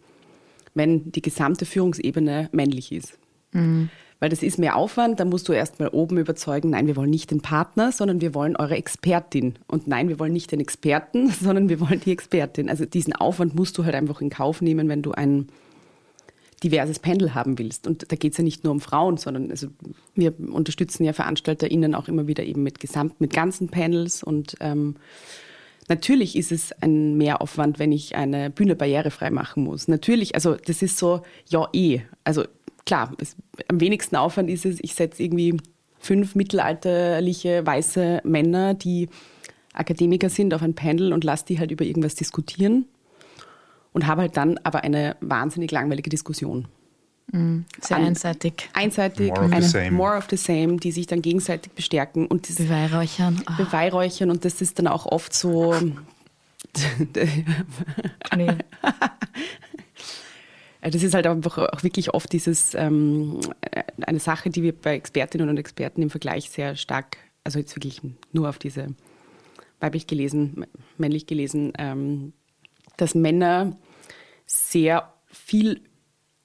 [0.74, 3.18] wenn die gesamte Führungsebene männlich ist.
[3.52, 3.90] Mhm.
[4.20, 7.10] Weil das ist mehr Aufwand, da musst du erst mal oben überzeugen, nein, wir wollen
[7.10, 9.56] nicht den Partner, sondern wir wollen eure Expertin.
[9.68, 12.70] Und nein, wir wollen nicht den Experten, sondern wir wollen die Expertin.
[12.70, 15.48] Also diesen Aufwand musst du halt einfach in Kauf nehmen, wenn du ein
[16.64, 17.86] diverses Panel haben willst.
[17.86, 19.68] Und da geht es ja nicht nur um Frauen, sondern also
[20.16, 24.96] wir unterstützen ja VeranstalterInnen auch immer wieder eben mit Gesamt, mit ganzen Panels und ähm,
[25.90, 29.88] Natürlich ist es ein Mehraufwand, wenn ich eine Bühne barrierefrei machen muss.
[29.88, 32.02] Natürlich, also das ist so, ja eh.
[32.26, 32.44] Also
[32.88, 33.36] klar, es,
[33.68, 35.58] am wenigsten Aufwand ist es, ich setze irgendwie
[36.00, 39.10] fünf mittelalterliche weiße Männer, die
[39.74, 42.86] Akademiker sind, auf ein Panel und lasse die halt über irgendwas diskutieren
[43.94, 46.68] und habe halt dann aber eine wahnsinnig langweilige Diskussion.
[47.32, 48.70] Mm, sehr An, einseitig.
[48.74, 52.50] Einseitig, more of, eine, the more of the same, die sich dann gegenseitig bestärken und
[52.50, 53.44] das Beweihräuchern.
[53.50, 53.64] Oh.
[53.64, 55.76] Beweihräuchern und das ist dann auch oft so.
[58.36, 58.48] nee.
[60.90, 63.40] Das ist halt einfach auch wirklich oft dieses, ähm,
[64.02, 68.02] eine Sache, die wir bei Expertinnen und Experten im Vergleich sehr stark, also jetzt wirklich
[68.32, 68.88] nur auf diese
[69.80, 70.66] weiblich gelesen,
[70.98, 72.34] männlich gelesen, ähm,
[72.98, 73.78] dass Männer
[74.46, 75.82] sehr viel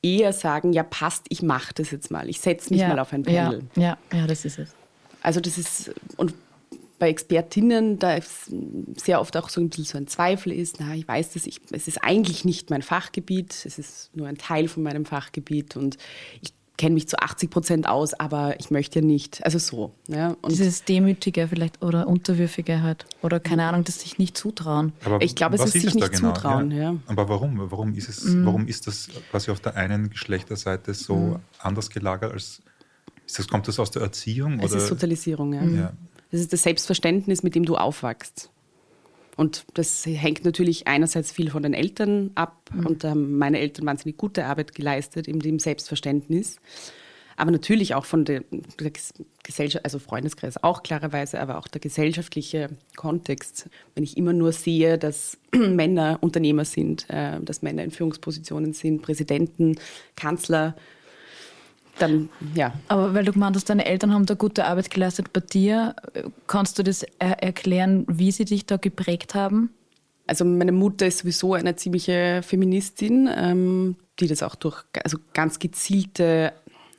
[0.02, 3.12] eher sagen, ja passt, ich mache das jetzt mal, ich setze mich ja, mal auf
[3.12, 3.64] ein Panel.
[3.76, 4.74] Ja, ja, ja, das ist es.
[5.22, 6.35] Also das ist, und
[7.03, 8.17] bei Expertinnen, da
[8.97, 11.61] sehr oft auch so ein bisschen so ein Zweifel ist, na, ich weiß das, ich,
[11.73, 15.97] es ist eigentlich nicht mein Fachgebiet, es ist nur ein Teil von meinem Fachgebiet und
[16.43, 19.45] ich kenne mich zu 80 Prozent aus, aber ich möchte ja nicht.
[19.45, 19.93] Also so.
[20.07, 20.37] Ja.
[20.43, 23.05] Und Dieses Demütige vielleicht oder Unterwürfige halt.
[23.21, 24.93] Oder keine Ahnung, das sich nicht zutrauen.
[25.05, 26.33] Aber ich glaube, es ist sich nicht genau?
[26.33, 26.71] zutrauen.
[26.71, 26.93] Ja.
[26.93, 26.97] ja.
[27.07, 27.69] Aber warum?
[27.69, 28.47] Warum ist, es, mhm.
[28.47, 31.37] warum ist das quasi auf der einen Geschlechterseite so mhm.
[31.59, 32.62] anders gelagert als.
[33.27, 34.61] Ist das, kommt das aus der Erziehung?
[34.61, 35.62] Es ist Sozialisierung, ja.
[35.62, 35.88] Mhm.
[36.33, 38.51] Das ist das Selbstverständnis, mit dem du aufwachst.
[39.37, 42.71] Und das hängt natürlich einerseits viel von den Eltern ab.
[42.73, 42.87] Mhm.
[42.87, 46.57] Und ähm, meine Eltern wahnsinnig gute Arbeit geleistet in dem Selbstverständnis.
[47.37, 48.45] aber natürlich auch von der,
[48.79, 48.92] der
[49.42, 53.68] Gesellschaft, also Freundeskreis auch klarerweise, aber auch der gesellschaftliche Kontext.
[53.95, 59.03] Wenn ich immer nur sehe, dass Männer Unternehmer sind, äh, dass Männer in Führungspositionen sind,
[59.03, 59.77] Präsidenten,
[60.16, 60.77] Kanzler,
[61.98, 62.72] dann ja.
[62.88, 65.94] Aber weil du gemeint hast, deine Eltern haben da gute Arbeit geleistet bei dir,
[66.46, 69.70] kannst du das er erklären, wie sie dich da geprägt haben?
[70.26, 75.59] Also meine Mutter ist sowieso eine ziemliche Feministin, ähm, die das auch durch also ganz
[75.59, 76.52] gezielte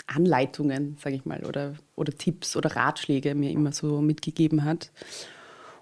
[0.08, 4.92] Anleitungen, sage ich mal, oder, oder Tipps oder Ratschläge mir immer so mitgegeben hat.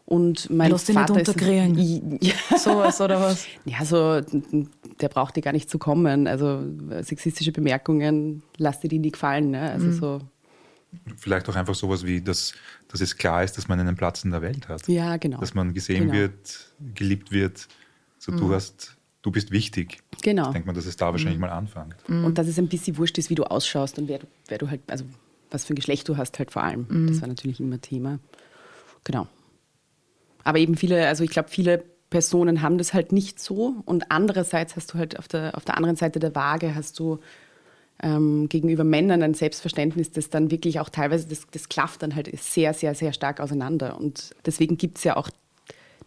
[0.05, 2.17] Und mein Lass Vater nicht unterkriegen.
[2.19, 3.45] ist ja, sowas oder was?
[3.65, 4.21] Ja, so
[5.01, 6.27] der braucht dir gar nicht zu kommen.
[6.27, 6.63] Also
[7.01, 9.51] sexistische Bemerkungen, lass dir die nie gefallen.
[9.51, 9.71] Ne?
[9.71, 9.93] Also mhm.
[9.93, 10.19] so.
[11.17, 12.53] Vielleicht auch einfach sowas wie, dass,
[12.89, 14.87] dass es klar ist, dass man einen Platz in der Welt hat.
[14.87, 15.39] Ja, genau.
[15.39, 16.13] Dass man gesehen genau.
[16.13, 17.67] wird, geliebt wird.
[18.19, 18.37] So, mhm.
[18.37, 19.99] du hast du bist wichtig.
[20.21, 20.47] Genau.
[20.47, 21.41] Ich denke mal, dass es da wahrscheinlich mhm.
[21.41, 21.95] mal anfängt.
[22.07, 22.25] Mhm.
[22.25, 24.69] Und dass es ein bisschen wurscht ist, wie du ausschaust und wer du, wer du
[24.69, 25.05] halt, also
[25.49, 26.85] was für ein Geschlecht du hast, halt vor allem.
[26.89, 27.07] Mhm.
[27.07, 28.19] Das war natürlich immer Thema.
[29.03, 29.27] Genau.
[30.43, 33.77] Aber eben viele, also ich glaube, viele Personen haben das halt nicht so.
[33.85, 37.19] Und andererseits hast du halt auf der, auf der anderen Seite der Waage hast du
[38.03, 42.29] ähm, gegenüber Männern ein Selbstverständnis, das dann wirklich auch teilweise, das, das klafft dann halt
[42.39, 43.97] sehr, sehr, sehr stark auseinander.
[43.97, 45.29] Und deswegen gibt es ja auch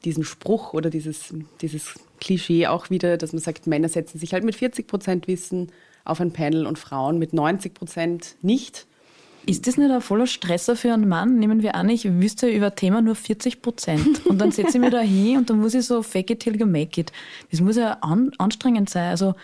[0.05, 4.45] diesen Spruch oder dieses, dieses Klischee auch wieder, dass man sagt, Männer setzen sich halt
[4.45, 5.73] mit 40 Prozent Wissen
[6.05, 8.87] auf ein Panel und Frauen mit 90 Prozent nicht.
[9.47, 11.39] Ist das nicht ein voller Stresser für einen Mann?
[11.39, 14.25] Nehmen wir an, ich wüsste über Thema nur 40 Prozent.
[14.27, 16.59] Und dann setze ich mich da hin und dann muss ich so fake it till
[16.59, 17.13] you make it.
[17.51, 19.11] Das muss ja an, anstrengend sein.
[19.11, 19.35] Also,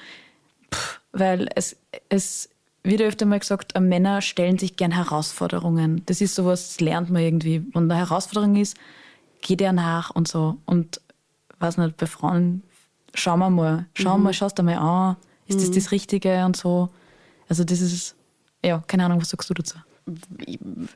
[0.72, 1.76] pff, weil es,
[2.08, 2.48] es
[2.82, 6.02] wird öfter mal gesagt, äh, Männer stellen sich gern Herausforderungen.
[6.06, 7.62] Das ist sowas, das lernt man irgendwie.
[7.74, 8.76] Wenn eine Herausforderung ist,
[9.42, 10.56] geht er nach und so.
[10.64, 11.00] Und
[11.58, 12.62] weiß nicht, bei Frauen
[13.14, 14.24] schauen wir mal, schau mhm.
[14.24, 15.60] mal, schaust du mal an, ist mhm.
[15.60, 16.88] das das Richtige und so.
[17.48, 18.14] Also das ist,
[18.64, 19.76] ja, keine Ahnung, was sagst du dazu?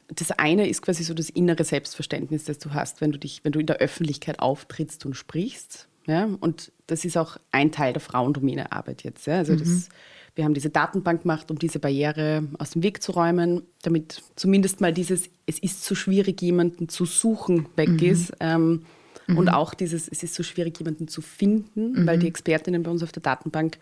[0.08, 3.52] Das eine ist quasi so das innere Selbstverständnis, das du hast, wenn du dich, wenn
[3.52, 5.88] du in der Öffentlichkeit auftrittst und sprichst.
[6.06, 6.28] Ja?
[6.40, 9.26] Und das ist auch ein Teil der Frauendomäne-Arbeit jetzt.
[9.26, 9.38] Ja?
[9.38, 9.58] Also mhm.
[9.58, 9.88] das,
[10.34, 14.80] wir haben diese Datenbank gemacht, um diese Barriere aus dem Weg zu räumen, damit zumindest
[14.80, 17.98] mal dieses, es ist so schwierig, jemanden zu suchen, weg mhm.
[17.98, 18.32] ist.
[18.40, 18.82] Ähm,
[19.26, 19.38] mhm.
[19.38, 22.30] Und auch dieses, es ist so schwierig, jemanden zu finden, weil die mhm.
[22.30, 23.78] Expertinnen bei uns auf der Datenbank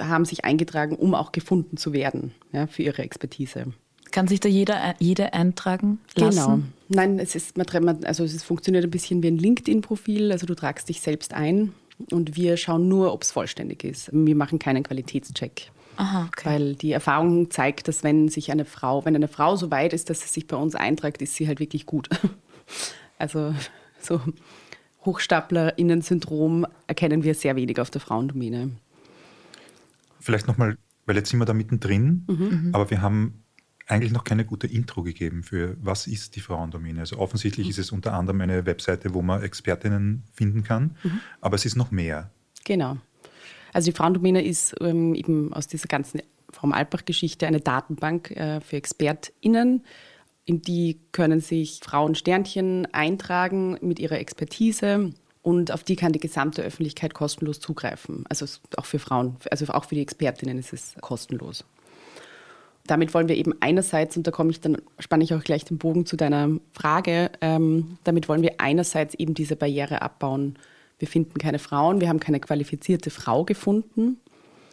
[0.00, 3.66] haben sich eingetragen, um auch gefunden zu werden ja, für ihre Expertise.
[4.14, 6.38] Kann sich da jeder, jede eintragen lassen?
[6.38, 6.60] Genau.
[6.88, 10.30] Nein, es, ist, also es funktioniert ein bisschen wie ein LinkedIn-Profil.
[10.30, 11.72] Also du tragst dich selbst ein
[12.12, 14.10] und wir schauen nur, ob es vollständig ist.
[14.12, 15.72] Wir machen keinen Qualitätscheck.
[15.96, 16.48] Aha, okay.
[16.48, 20.08] Weil die Erfahrung zeigt, dass wenn sich eine Frau, wenn eine Frau so weit ist,
[20.10, 22.08] dass sie sich bei uns eintragt, ist sie halt wirklich gut.
[23.16, 23.54] Also
[24.00, 24.20] so
[25.04, 28.70] HochstaplerInnen-Syndrom erkennen wir sehr wenig auf der Frauendomäne.
[30.18, 32.70] Vielleicht nochmal, weil jetzt sind wir da mittendrin, mhm.
[32.72, 33.43] aber wir haben
[33.86, 37.00] eigentlich noch keine gute Intro gegeben für was ist die Frauendomäne.
[37.00, 37.70] Also offensichtlich mhm.
[37.70, 41.20] ist es unter anderem eine Webseite, wo man Expertinnen finden kann, mhm.
[41.40, 42.30] aber es ist noch mehr.
[42.64, 42.96] Genau.
[43.72, 48.76] Also die Frauendomäne ist ähm, eben aus dieser ganzen Frau Alpbach-Geschichte eine Datenbank äh, für
[48.76, 49.84] ExpertInnen.
[50.46, 56.20] In die können sich Frauen Sternchen eintragen mit ihrer Expertise und auf die kann die
[56.20, 58.24] gesamte Öffentlichkeit kostenlos zugreifen.
[58.28, 61.64] Also auch für Frauen, also auch für die Expertinnen ist es kostenlos
[62.86, 65.78] damit wollen wir eben einerseits, und da komme ich dann, spanne ich auch gleich den
[65.78, 70.56] Bogen zu deiner Frage, ähm, damit wollen wir einerseits eben diese Barriere abbauen.
[70.98, 74.18] Wir finden keine Frauen, wir haben keine qualifizierte Frau gefunden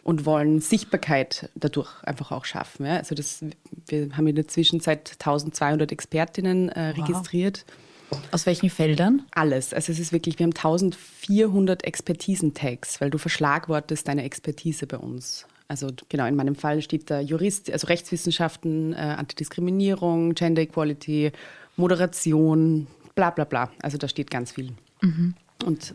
[0.04, 2.86] und wollen Sichtbarkeit dadurch einfach auch schaffen.
[2.86, 2.96] Ja?
[2.96, 3.44] Also das,
[3.88, 7.08] wir haben in der Zwischenzeit 1200 Expertinnen äh, wow.
[7.08, 7.64] registriert.
[8.30, 9.24] Aus welchen Feldern?
[9.30, 9.72] Alles.
[9.72, 15.46] Also es ist wirklich, wir haben 1400 Expertisentags, weil du verschlagwortest deine Expertise bei uns.
[15.72, 21.32] Also genau, in meinem Fall steht da Jurist, also Rechtswissenschaften, äh, Antidiskriminierung, Gender Equality,
[21.78, 23.70] Moderation, bla bla bla.
[23.80, 24.72] Also da steht ganz viel.
[25.00, 25.32] Mhm.
[25.64, 25.94] Und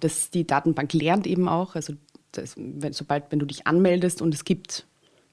[0.00, 1.94] das, die Datenbank lernt eben auch, also
[2.32, 4.84] das, wenn, sobald, wenn du dich anmeldest und es gibt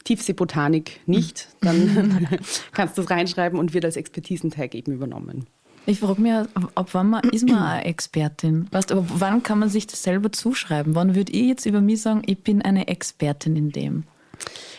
[0.05, 1.65] Tiefseebotanik nicht, mhm.
[1.65, 2.39] dann
[2.71, 5.45] kannst du es reinschreiben und wird als Expertisentag eben übernommen.
[5.85, 8.67] Ich frage mich, ab wann man, ist man eine Expertin?
[8.71, 10.95] Weißt, aber wann kann man sich das selber zuschreiben?
[10.95, 14.03] Wann würde ich jetzt über mich sagen, ich bin eine Expertin in dem?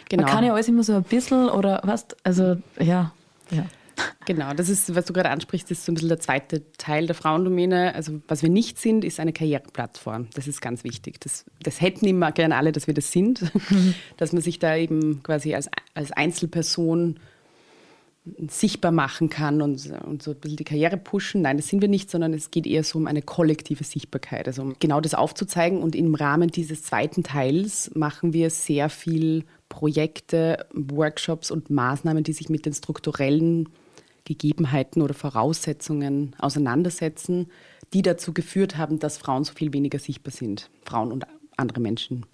[0.08, 0.22] Genau.
[0.22, 3.12] Man kann ja alles immer so ein bisschen oder was, also ja.
[3.50, 3.66] ja.
[4.26, 7.14] Genau, das ist, was du gerade ansprichst, ist so ein bisschen der zweite Teil der
[7.14, 7.94] Frauendomäne.
[7.94, 10.28] Also was wir nicht sind, ist eine Karriereplattform.
[10.34, 11.20] Das ist ganz wichtig.
[11.20, 13.52] Das, das hätten immer gerne alle, dass wir das sind.
[14.16, 17.20] Dass man sich da eben quasi als, als Einzelperson
[18.48, 21.42] sichtbar machen kann und, und so ein bisschen die Karriere pushen.
[21.42, 24.46] Nein, das sind wir nicht, sondern es geht eher so um eine kollektive Sichtbarkeit.
[24.46, 25.82] Also um genau das aufzuzeigen.
[25.82, 32.32] Und im Rahmen dieses zweiten Teils machen wir sehr viel Projekte, Workshops und Maßnahmen, die
[32.32, 33.68] sich mit den strukturellen
[34.24, 37.50] Gegebenheiten oder Voraussetzungen auseinandersetzen,
[37.92, 40.70] die dazu geführt haben, dass Frauen so viel weniger sichtbar sind.
[40.86, 42.24] Frauen und andere Menschen.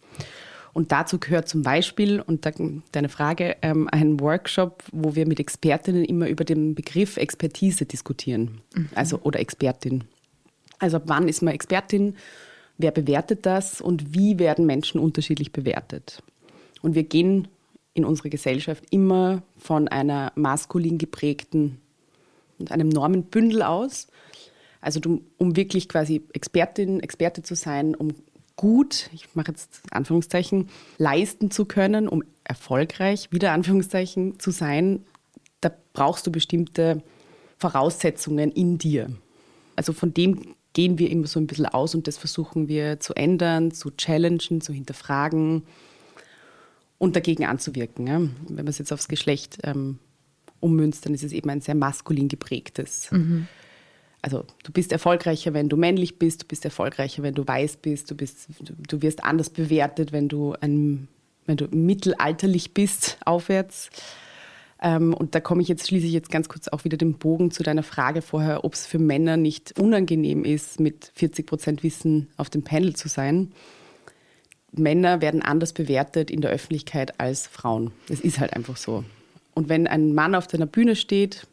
[0.72, 2.52] Und dazu gehört zum Beispiel, und da,
[2.92, 8.61] deine Frage, ähm, ein Workshop, wo wir mit Expertinnen immer über den Begriff Expertise diskutieren.
[8.74, 8.88] Mhm.
[8.94, 10.04] Also, oder Expertin.
[10.78, 12.16] Also, ab wann ist man Expertin?
[12.78, 13.80] Wer bewertet das?
[13.80, 16.22] Und wie werden Menschen unterschiedlich bewertet?
[16.83, 17.48] Und wir gehen
[17.94, 21.78] in unserer Gesellschaft immer von einer maskulin geprägten
[22.59, 24.06] und einem Normenbündel aus.
[24.80, 25.00] Also
[25.37, 28.14] um wirklich quasi Expertin, Experte zu sein, um
[28.61, 30.68] gut, ich mache jetzt Anführungszeichen,
[30.99, 35.03] leisten zu können, um erfolgreich, wieder Anführungszeichen, zu sein,
[35.62, 37.03] da brauchst du bestimmte
[37.57, 39.16] Voraussetzungen in dir.
[39.77, 43.14] Also von dem gehen wir immer so ein bisschen aus und das versuchen wir zu
[43.14, 45.62] ändern, zu challengen, zu hinterfragen
[46.99, 48.07] und dagegen anzuwirken.
[48.07, 48.20] Ja.
[48.20, 50.01] Wenn man es jetzt aufs Geschlecht ähm,
[50.61, 53.11] ummünzt, dann ist es eben ein sehr maskulin geprägtes.
[53.11, 53.49] Mhm
[54.22, 58.11] also du bist erfolgreicher, wenn du männlich bist, du bist erfolgreicher, wenn du weiß bist,
[58.11, 61.09] du, bist, du, du wirst anders bewertet, wenn du, ein,
[61.46, 63.90] wenn du mittelalterlich bist, aufwärts.
[64.83, 67.50] Ähm, und da komme ich jetzt, schließe ich jetzt ganz kurz auch wieder den Bogen
[67.50, 72.28] zu deiner Frage vorher, ob es für Männer nicht unangenehm ist, mit 40 Prozent Wissen
[72.37, 73.52] auf dem Panel zu sein.
[74.72, 77.90] Männer werden anders bewertet in der Öffentlichkeit als Frauen.
[78.09, 79.04] Es ist halt einfach so.
[79.54, 81.46] Und wenn ein Mann auf deiner Bühne steht,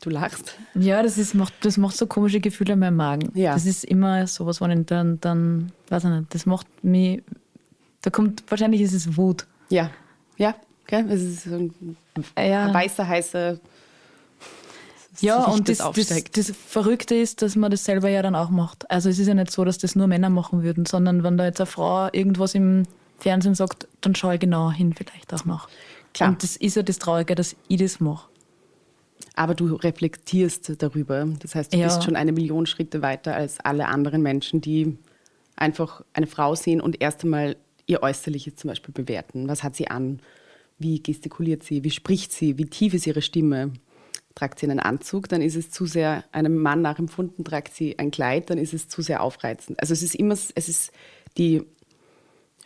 [0.00, 0.56] Du lachst.
[0.74, 3.30] Ja, das, ist, macht, das macht so komische Gefühle in meinem Magen.
[3.34, 3.54] Ja.
[3.54, 7.22] Das ist immer sowas, wenn ich dann, dann, weiß ich nicht, das macht mich,
[8.02, 9.46] da kommt, wahrscheinlich ist es Wut.
[9.70, 9.90] Ja,
[10.36, 11.04] ja, okay.
[11.08, 11.96] es ist ein,
[12.36, 12.72] ja.
[12.72, 13.58] weißer, heißer
[15.20, 18.88] ja, und das, das, das, Verrückte ist, dass man das selber ja dann auch macht.
[18.88, 21.44] Also es ist ja nicht so, dass das nur Männer machen würden, sondern wenn da
[21.44, 22.84] jetzt eine Frau irgendwas im
[23.18, 25.68] Fernsehen sagt, dann schaue ich genauer hin vielleicht auch noch.
[26.14, 26.28] Klar.
[26.30, 28.28] Und das ist ja das Traurige, dass ich das mache
[29.34, 31.28] aber du reflektierst darüber.
[31.40, 31.86] Das heißt, du ja.
[31.86, 34.98] bist schon eine Million Schritte weiter als alle anderen Menschen, die
[35.56, 39.48] einfach eine Frau sehen und erst einmal ihr Äußerliches zum Beispiel bewerten.
[39.48, 40.20] Was hat sie an?
[40.78, 41.84] Wie gestikuliert sie?
[41.84, 42.58] Wie spricht sie?
[42.58, 43.72] Wie tief ist ihre Stimme?
[44.34, 48.12] Tragt sie einen Anzug, dann ist es zu sehr einem Mann nachempfunden, tragt sie ein
[48.12, 49.80] Kleid, dann ist es zu sehr aufreizend.
[49.80, 50.92] Also es ist immer, es ist
[51.36, 51.62] die,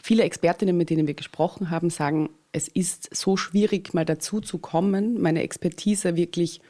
[0.02, 4.58] viele Expertinnen, mit denen wir gesprochen haben, sagen, es ist so schwierig, mal dazu zu
[4.58, 6.60] kommen, meine Expertise wirklich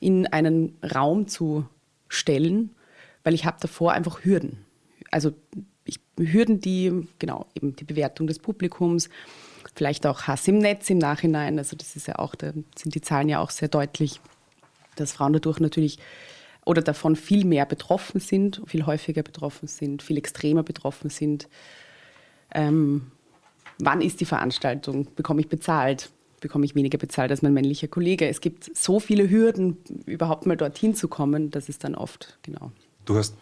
[0.00, 1.66] in einen Raum zu
[2.08, 2.70] stellen,
[3.24, 4.64] weil ich habe davor einfach Hürden.
[5.10, 5.32] Also
[5.84, 9.08] ich, Hürden, die, genau, eben die Bewertung des Publikums,
[9.74, 11.58] vielleicht auch Hass im Netz im Nachhinein.
[11.58, 14.20] Also das ist ja auch, da sind die Zahlen ja auch sehr deutlich,
[14.96, 15.98] dass Frauen dadurch natürlich
[16.64, 21.48] oder davon viel mehr betroffen sind, viel häufiger betroffen sind, viel extremer betroffen sind.
[22.54, 23.10] Ähm,
[23.78, 28.28] wann ist die Veranstaltung, bekomme ich bezahlt, bekomme ich weniger bezahlt als mein männlicher Kollege.
[28.28, 32.72] Es gibt so viele Hürden, überhaupt mal dorthin zu kommen, dass es dann oft, genau.
[33.04, 33.34] Du hast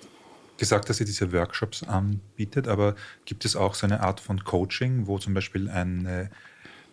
[0.58, 5.06] gesagt, dass ihr diese Workshops anbietet, aber gibt es auch so eine Art von Coaching,
[5.06, 6.30] wo zum Beispiel eine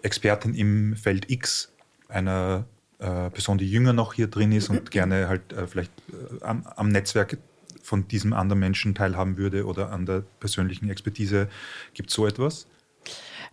[0.01, 1.71] Expertin im Feld X
[2.07, 2.65] einer
[2.99, 6.65] äh, Person, die jünger noch hier drin ist und gerne halt äh, vielleicht äh, am,
[6.75, 7.37] am Netzwerk
[7.83, 11.47] von diesem anderen Menschen teilhaben würde oder an der persönlichen Expertise.
[11.93, 12.67] Gibt es so etwas?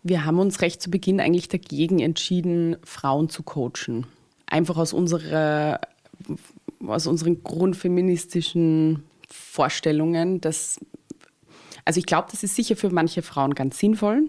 [0.07, 4.07] Wir haben uns recht zu Beginn eigentlich dagegen entschieden, Frauen zu coachen.
[4.45, 5.81] Einfach aus, unserer,
[6.87, 10.79] aus unseren grundfeministischen Vorstellungen, dass,
[11.87, 14.29] also ich glaube, das ist sicher für manche Frauen ganz sinnvoll,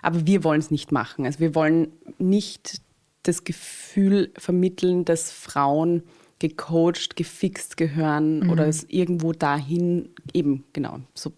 [0.00, 1.26] aber wir wollen es nicht machen.
[1.26, 2.80] Also wir wollen nicht
[3.24, 6.04] das Gefühl vermitteln, dass Frauen
[6.38, 8.50] gecoacht, gefixt gehören mhm.
[8.50, 11.32] oder es irgendwo dahin eben, genau, so.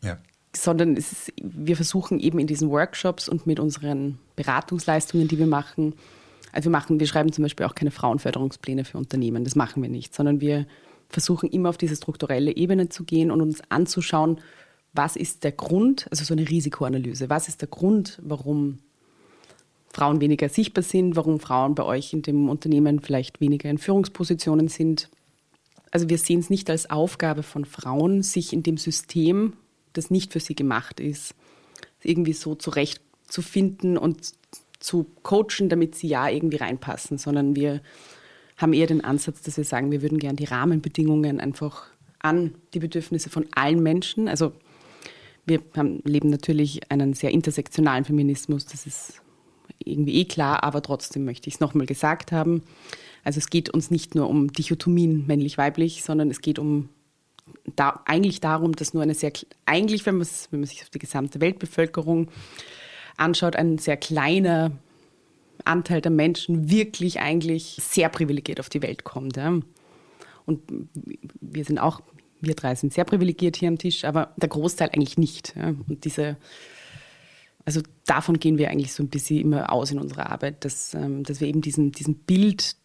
[0.00, 0.18] Ja
[0.54, 5.94] sondern ist, wir versuchen eben in diesen Workshops und mit unseren Beratungsleistungen, die wir machen,
[6.52, 9.88] also wir machen, wir schreiben zum Beispiel auch keine Frauenförderungspläne für Unternehmen, das machen wir
[9.88, 10.66] nicht, sondern wir
[11.08, 14.40] versuchen immer auf diese strukturelle Ebene zu gehen und uns anzuschauen,
[14.92, 18.78] was ist der Grund, also so eine Risikoanalyse, was ist der Grund, warum
[19.92, 24.68] Frauen weniger sichtbar sind, warum Frauen bei euch in dem Unternehmen vielleicht weniger in Führungspositionen
[24.68, 25.08] sind.
[25.90, 29.54] Also wir sehen es nicht als Aufgabe von Frauen, sich in dem System
[29.92, 31.34] das nicht für sie gemacht ist,
[32.02, 34.32] irgendwie so zurechtzufinden und
[34.80, 37.80] zu coachen, damit sie ja irgendwie reinpassen, sondern wir
[38.56, 41.86] haben eher den Ansatz, dass wir sagen, wir würden gerne die Rahmenbedingungen einfach
[42.18, 44.52] an die Bedürfnisse von allen Menschen, also
[45.44, 49.22] wir haben, leben natürlich einen sehr intersektionalen Feminismus, das ist
[49.84, 52.62] irgendwie eh klar, aber trotzdem möchte ich es nochmal gesagt haben.
[53.24, 56.88] Also es geht uns nicht nur um Dichotomien männlich-weiblich, sondern es geht um
[57.76, 59.32] da, eigentlich darum, dass nur eine sehr,
[59.66, 62.28] eigentlich, wenn, wenn man sich die gesamte Weltbevölkerung
[63.16, 64.72] anschaut, ein sehr kleiner
[65.64, 69.36] Anteil der Menschen wirklich eigentlich sehr privilegiert auf die Welt kommt.
[69.36, 69.60] Ja.
[70.46, 70.60] Und
[71.40, 72.00] wir sind auch,
[72.40, 75.54] wir drei sind sehr privilegiert hier am Tisch, aber der Großteil eigentlich nicht.
[75.56, 75.74] Ja.
[75.88, 76.36] Und diese
[77.64, 81.22] also davon gehen wir eigentlich so ein bisschen immer aus in unserer Arbeit, dass, ähm,
[81.22, 82.76] dass wir eben diesen, diesen Bild,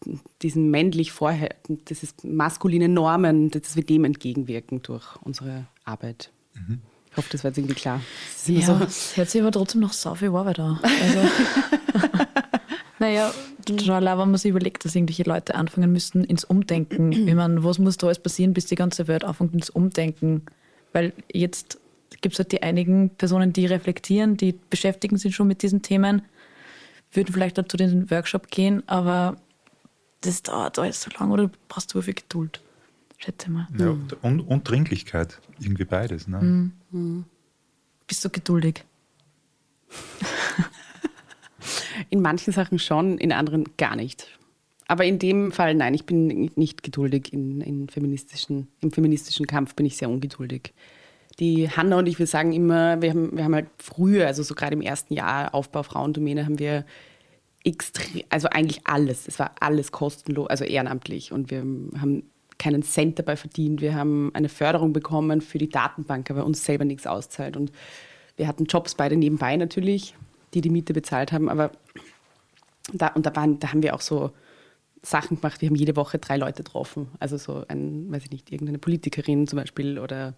[0.42, 1.50] diesen männlich vorher,
[1.86, 6.30] das ist maskuline Normen, dass wir dem entgegenwirken durch unsere Arbeit.
[6.54, 6.80] Mhm.
[7.10, 8.00] Ich hoffe, das war jetzt irgendwie klar.
[8.46, 8.84] Ja, so.
[8.84, 10.78] es hört sich aber trotzdem noch so viel Arbeit an.
[10.82, 11.28] Also,
[13.00, 17.10] naja, total auch, wenn man sich überlegt, dass irgendwelche Leute anfangen müssten ins Umdenken.
[17.10, 20.42] Ich meine, was muss da alles passieren, bis die ganze Welt anfängt ins Umdenken?
[20.92, 21.80] Weil jetzt
[22.20, 26.22] gibt es halt die einigen Personen, die reflektieren, die beschäftigen sich schon mit diesen Themen,
[27.12, 29.36] würden vielleicht dazu den Workshop gehen, aber
[30.20, 32.60] das dauert alles so lange oder du brauchst so viel Geduld,
[33.18, 33.68] schätze mal.
[33.78, 36.28] Ja, und, und Dringlichkeit, irgendwie beides.
[36.28, 36.40] Ne?
[36.40, 36.72] Mhm.
[36.90, 37.24] Mhm.
[38.06, 38.84] Bist du geduldig?
[42.10, 44.38] in manchen Sachen schon, in anderen gar nicht.
[44.86, 47.32] Aber in dem Fall nein, ich bin nicht geduldig.
[47.32, 50.72] In, in feministischen, Im feministischen Kampf bin ich sehr ungeduldig
[51.40, 54.54] die Hanna und ich, wir sagen immer, wir haben, wir haben halt früher, also so
[54.54, 56.84] gerade im ersten Jahr Aufbau Frauendomäne, haben wir
[57.64, 61.60] extrem, also eigentlich alles, es war alles kostenlos, also ehrenamtlich und wir
[62.00, 62.24] haben
[62.58, 63.80] keinen Cent dabei verdient.
[63.80, 67.56] Wir haben eine Förderung bekommen für die Datenbank, aber uns selber nichts auszahlt.
[67.56, 67.70] Und
[68.36, 70.14] wir hatten Jobs beide nebenbei natürlich,
[70.54, 71.70] die die Miete bezahlt haben, aber
[72.92, 74.32] da, und da, waren, da haben wir auch so
[75.02, 75.60] Sachen gemacht.
[75.60, 77.08] Wir haben jede Woche drei Leute getroffen.
[77.18, 80.34] Also so ein, weiß ich nicht, irgendeine Politikerin zum Beispiel oder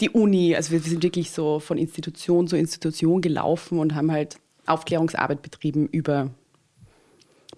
[0.00, 0.54] die Uni.
[0.54, 5.42] Also wir, wir sind wirklich so von Institution zu Institution gelaufen und haben halt Aufklärungsarbeit
[5.42, 6.30] betrieben über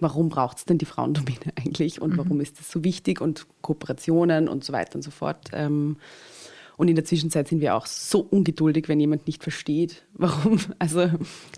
[0.00, 2.18] warum braucht es denn die Frauendomäne eigentlich und mhm.
[2.18, 5.50] warum ist das so wichtig und Kooperationen und so weiter und so fort.
[5.52, 5.96] Ähm,
[6.76, 10.58] und in der Zwischenzeit sind wir auch so ungeduldig, wenn jemand nicht versteht, warum.
[10.78, 11.10] Also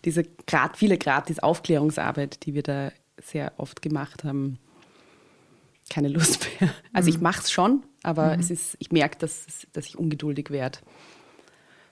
[0.04, 4.58] diese grad, viele gratis Aufklärungsarbeit, die wir da sehr oft gemacht haben,
[5.90, 6.72] keine Lust mehr.
[6.92, 7.16] Also mhm.
[7.16, 8.40] ich mache es schon, aber mhm.
[8.40, 10.78] es ist, ich merke, dass, dass ich ungeduldig werde.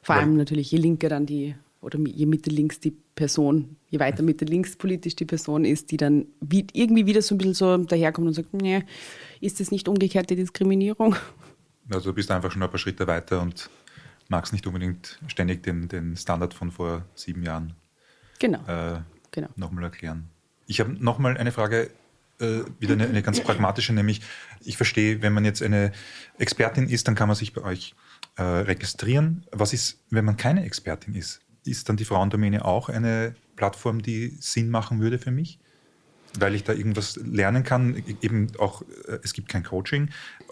[0.02, 4.76] Vor allem natürlich, je linker dann die, oder je mitte-links die Person, je weiter mitte-links
[4.76, 8.34] politisch die Person ist, die dann wie, irgendwie wieder so ein bisschen so daherkommt und
[8.34, 8.84] sagt, nee,
[9.40, 11.16] ist das nicht umgekehrte Diskriminierung?
[11.88, 13.70] Also du bist einfach schon ein paar Schritte weiter und
[14.28, 17.74] magst nicht unbedingt ständig den, den Standard von vor sieben Jahren
[18.40, 18.58] genau.
[18.66, 19.50] Äh, genau.
[19.54, 20.28] nochmal erklären.
[20.66, 21.90] Ich habe nochmal eine Frage,
[22.40, 24.20] äh, wieder eine, eine, ganz pragmatische, nämlich
[24.62, 25.92] ich verstehe, wenn man jetzt eine
[26.38, 27.94] Expertin ist, dann kann man sich bei euch
[28.36, 29.46] äh, registrieren.
[29.52, 31.40] Was ist, wenn man keine Expertin ist?
[31.64, 35.58] Ist dann die Frauendomäne auch eine Plattform, die Sinn machen würde für mich?
[36.40, 38.02] Weil ich da irgendwas lernen kann.
[38.20, 40.10] Eben auch, äh, es gibt kein Coaching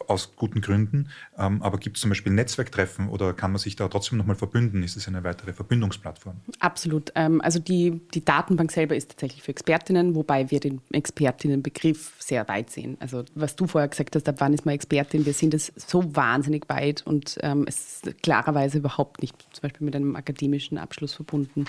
[0.08, 3.88] aus guten Gründen, ähm, aber gibt es zum Beispiel Netzwerktreffen oder kann man sich da
[3.88, 4.82] trotzdem nochmal verbünden?
[4.82, 6.36] Ist es eine weitere Verbündungsplattform?
[6.60, 7.12] Absolut.
[7.14, 12.46] Ähm, also die, die Datenbank selber ist tatsächlich für Expertinnen, wobei wir den Expertinnenbegriff sehr
[12.48, 12.96] weit sehen.
[13.00, 15.26] Also was du vorher gesagt hast, ab wann ist man Expertin?
[15.26, 19.84] Wir sind es so wahnsinnig weit und ähm, es ist klarerweise überhaupt nicht zum Beispiel
[19.84, 21.66] mit einem akademischen Abschluss verbunden.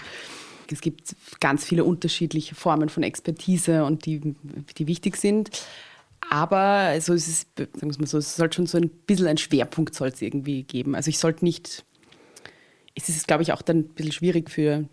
[0.72, 4.36] Es gibt ganz viele unterschiedliche Formen von Expertise und die,
[4.78, 5.52] die wichtig sind.
[6.30, 9.38] Aber also es ist, sagen wir mal so, es sollte schon so ein bisschen ein
[9.38, 10.96] Schwerpunkt soll es irgendwie geben.
[10.96, 11.86] Also ich sollte nicht,
[12.96, 14.86] es ist, glaube ich, auch dann ein bisschen schwierig für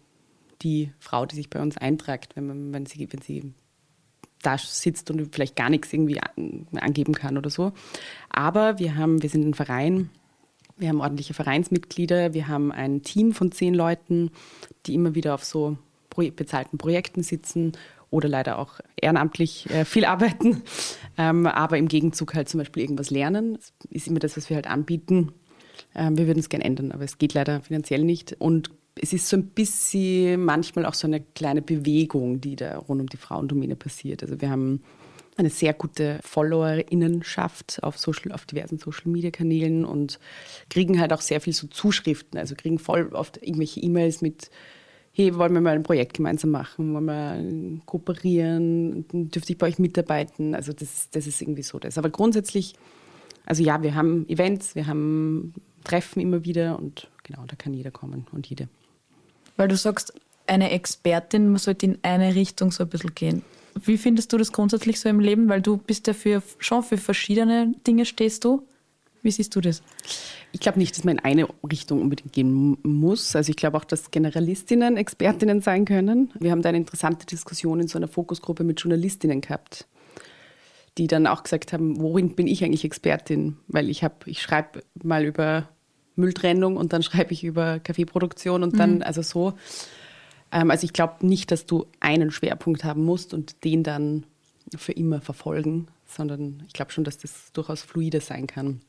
[0.63, 3.53] die Frau, die sich bei uns eintragt, wenn, man, wenn, sie, wenn sie
[4.43, 6.21] da sitzt und vielleicht gar nichts irgendwie
[6.79, 7.73] angeben kann oder so.
[8.29, 10.11] Aber wir haben, wir sind ein Verein,
[10.83, 14.31] wir haben ordentliche Vereinsmitglieder, wir haben ein Team von zehn Leuten,
[14.85, 15.79] die immer wieder auf so
[16.15, 17.73] bezahlten Projekten sitzen
[18.11, 20.63] oder leider auch ehrenamtlich äh, viel arbeiten,
[21.17, 23.55] ähm, aber im Gegenzug halt zum Beispiel irgendwas lernen.
[23.55, 25.33] Das ist immer das, was wir halt anbieten.
[25.95, 28.37] Ähm, wir würden es gerne ändern, aber es geht leider finanziell nicht.
[28.39, 33.01] Und es ist so ein bisschen manchmal auch so eine kleine Bewegung, die da rund
[33.01, 34.23] um die Frauendomäne passiert.
[34.23, 34.83] Also wir haben
[35.37, 40.19] eine sehr gute Followerinnenschaft auf, Social, auf diversen Social-Media-Kanälen und
[40.69, 44.51] kriegen halt auch sehr viel so Zuschriften, also kriegen voll oft irgendwelche E-Mails mit
[45.15, 49.79] hey, wollen wir mal ein Projekt gemeinsam machen, wollen wir kooperieren, dürfte ich bei euch
[49.79, 50.55] mitarbeiten?
[50.55, 51.99] Also das, das ist irgendwie so das.
[51.99, 52.75] Aber grundsätzlich,
[53.45, 55.53] also ja, wir haben Events, wir haben
[55.85, 58.69] Treffen immer wieder und genau, da kann jeder kommen und jede.
[59.57, 60.15] Weil du sagst,
[60.47, 63.43] eine Expertin sollte in eine Richtung so ein bisschen gehen.
[63.81, 65.49] Wie findest du das grundsätzlich so im Leben?
[65.49, 68.67] Weil du bist ja für, schon für verschiedene Dinge stehst du.
[69.23, 69.83] Wie siehst du das?
[70.51, 73.35] Ich glaube nicht, dass man in eine Richtung unbedingt gehen muss.
[73.37, 76.33] Also ich glaube auch, dass Generalistinnen Expertinnen sein können.
[76.39, 79.87] Wir haben da eine interessante Diskussion in so einer Fokusgruppe mit Journalistinnen gehabt,
[80.99, 83.57] die dann auch gesagt haben, worin bin ich eigentlich Expertin?
[83.69, 85.69] Weil ich habe, ich schreibe mal über
[86.17, 89.03] Mülltrennung und dann schreibe ich über Kaffeeproduktion und dann, mhm.
[89.03, 89.55] also so.
[90.53, 94.25] Ähm, also ich glaube nicht, dass du einen Schwerpunkt haben musst und den dann
[94.77, 98.81] für immer verfolgen, sondern ich glaube schon, dass das durchaus fluide sein kann.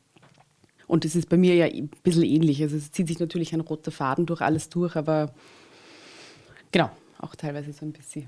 [0.86, 2.62] Und das ist bei mir ja ein bisschen ähnlich.
[2.62, 5.32] Also es zieht sich natürlich ein roter Faden durch alles durch, aber
[6.70, 8.26] genau, auch teilweise so ein bisschen.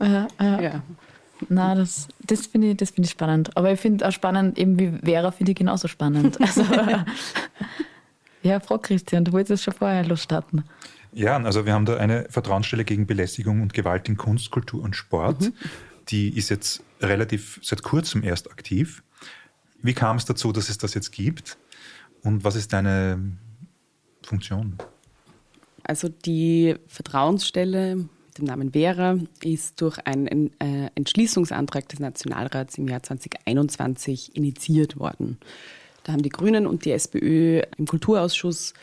[0.00, 0.82] Äh, äh, ja.
[1.48, 3.56] Na, das, das finde ich, find ich spannend.
[3.56, 6.38] Aber ich finde auch spannend, eben wie Vera finde ich genauso spannend.
[6.40, 6.62] Also,
[8.42, 10.64] ja, Frau Christian, du wolltest schon vorher losstarten.
[11.12, 14.96] Ja, also wir haben da eine Vertrauensstelle gegen Belästigung und Gewalt in Kunst, Kultur und
[14.96, 15.42] Sport.
[15.42, 15.52] Mhm.
[16.08, 19.02] Die ist jetzt relativ seit kurzem erst aktiv.
[19.82, 21.58] Wie kam es dazu, dass es das jetzt gibt?
[22.22, 23.20] Und was ist deine
[24.22, 24.78] Funktion?
[25.84, 32.88] Also die Vertrauensstelle mit dem Namen Vera ist durch einen äh, Entschließungsantrag des Nationalrats im
[32.88, 35.38] Jahr 2021 initiiert worden.
[36.04, 38.74] Da haben die Grünen und die SPÖ im Kulturausschuss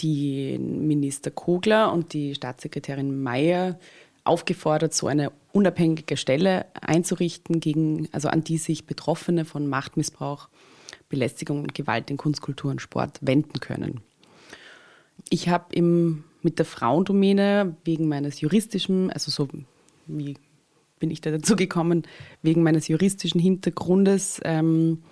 [0.00, 3.78] die Minister Kogler und die Staatssekretärin Mayer
[4.24, 10.48] aufgefordert, so eine unabhängige Stelle einzurichten, gegen, also an die sich Betroffene von Machtmissbrauch,
[11.08, 14.00] Belästigung und Gewalt in Kunst, Kultur und Sport wenden können.
[15.30, 15.80] Ich habe
[16.42, 19.48] mit der Frauendomäne wegen meines juristischen, also so
[20.06, 20.36] wie
[20.98, 22.04] bin ich da dazu gekommen,
[22.42, 25.02] wegen meines juristischen Hintergrundes ähm,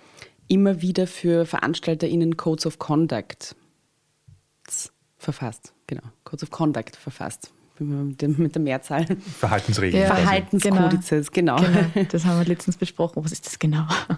[0.47, 3.55] immer wieder für VeranstalterInnen Codes of Conduct
[5.17, 5.73] verfasst.
[5.87, 9.05] Genau, Codes of Conduct verfasst mit, der Mehrzahl.
[9.39, 10.03] Verhaltensregeln.
[10.03, 11.57] Ja, Verhaltenskodizes, genau.
[11.57, 11.79] genau.
[11.93, 12.07] genau.
[12.11, 13.23] Das haben wir letztens besprochen.
[13.23, 13.85] Was ist das genau?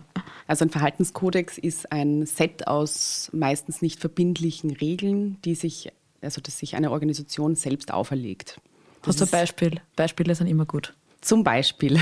[0.49, 5.91] Also ein Verhaltenskodex ist ein Set aus meistens nicht verbindlichen Regeln, die sich,
[6.21, 8.57] also das sich eine Organisation selbst auferlegt.
[9.01, 9.81] Das Hast du ein Beispiel?
[9.97, 10.93] Beispiele sind immer gut.
[11.19, 11.99] Zum Beispiel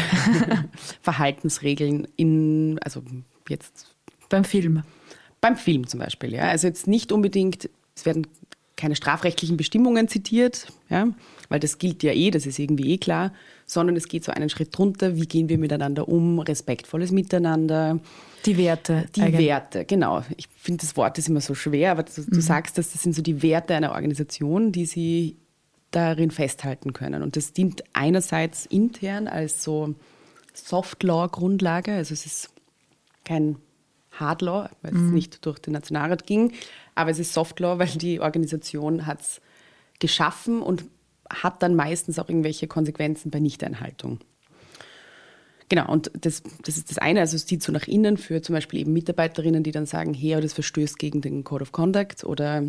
[1.01, 3.01] Verhaltensregeln in, also
[3.49, 3.95] jetzt.
[4.29, 4.83] Beim Film.
[5.41, 6.43] Beim Film zum Beispiel, ja.
[6.43, 8.27] Also jetzt nicht unbedingt, es werden
[8.75, 11.07] keine strafrechtlichen Bestimmungen zitiert, ja,
[11.49, 13.31] weil das gilt ja eh, das ist irgendwie eh klar,
[13.65, 17.99] sondern es geht so einen Schritt drunter, wie gehen wir miteinander um, respektvolles Miteinander.
[18.45, 19.05] Die Werte.
[19.15, 19.47] Die eigentlich.
[19.47, 20.23] Werte, genau.
[20.35, 22.41] Ich finde, das Wort ist immer so schwer, aber du, du mhm.
[22.41, 25.37] sagst, dass das sind so die Werte einer Organisation, die sie
[25.91, 27.23] darin festhalten können.
[27.23, 29.95] Und das dient einerseits intern als so
[30.53, 32.49] Soft-Law-Grundlage, also es ist
[33.23, 33.55] kein
[34.11, 35.13] Hard Law, weil es mhm.
[35.13, 36.51] nicht durch den Nationalrat ging,
[36.95, 39.41] aber es ist Soft Law, weil die Organisation hat es
[39.99, 40.85] geschaffen und
[41.29, 44.19] hat dann meistens auch irgendwelche Konsequenzen bei Nichteinhaltung.
[45.67, 48.53] Genau, und das, das ist das eine, also es zieht so nach innen für zum
[48.53, 52.63] Beispiel eben Mitarbeiterinnen, die dann sagen, hey, das verstößt gegen den Code of Conduct oder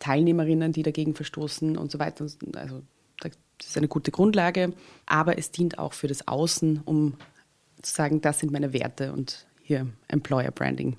[0.00, 2.26] Teilnehmerinnen, die dagegen verstoßen und so weiter.
[2.54, 2.82] Also
[3.20, 4.72] das ist eine gute Grundlage,
[5.06, 7.14] aber es dient auch für das Außen, um
[7.82, 10.96] zu sagen, das sind meine Werte und hier Employer Branding.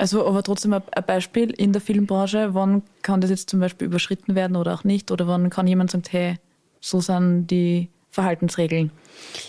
[0.00, 4.34] Also aber trotzdem ein Beispiel in der Filmbranche, wann kann das jetzt zum Beispiel überschritten
[4.34, 5.10] werden oder auch nicht?
[5.10, 6.36] Oder wann kann jemand sagen, hey,
[6.80, 8.92] so sind die Verhaltensregeln?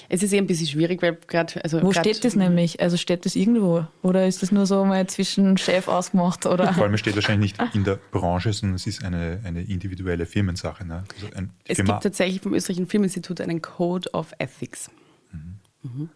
[0.09, 1.63] Es ist eh ein bisschen schwierig, weil gerade.
[1.63, 2.81] Also Wo steht das nämlich?
[2.81, 3.87] Also steht das irgendwo?
[4.01, 6.45] Oder ist das nur so mal zwischen Chef ausgemacht?
[6.45, 6.73] Oder?
[6.73, 10.85] Vor allem steht wahrscheinlich nicht in der Branche, sondern es ist eine, eine individuelle Firmensache.
[10.85, 11.05] Ne?
[11.15, 14.91] Also ein es Firma gibt tatsächlich vom Österreichischen Filminstitut einen Code of Ethics.
[15.31, 15.59] Mhm.
[15.83, 16.09] Mhm.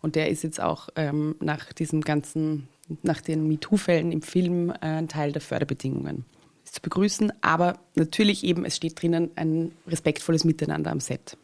[0.00, 2.68] Und der ist jetzt auch ähm, nach diesem ganzen,
[3.02, 6.24] nach den MeToo-Fällen im Film äh, ein Teil der Förderbedingungen.
[6.64, 11.36] Ist zu begrüßen, aber natürlich eben, es steht drinnen ein respektvolles Miteinander am Set.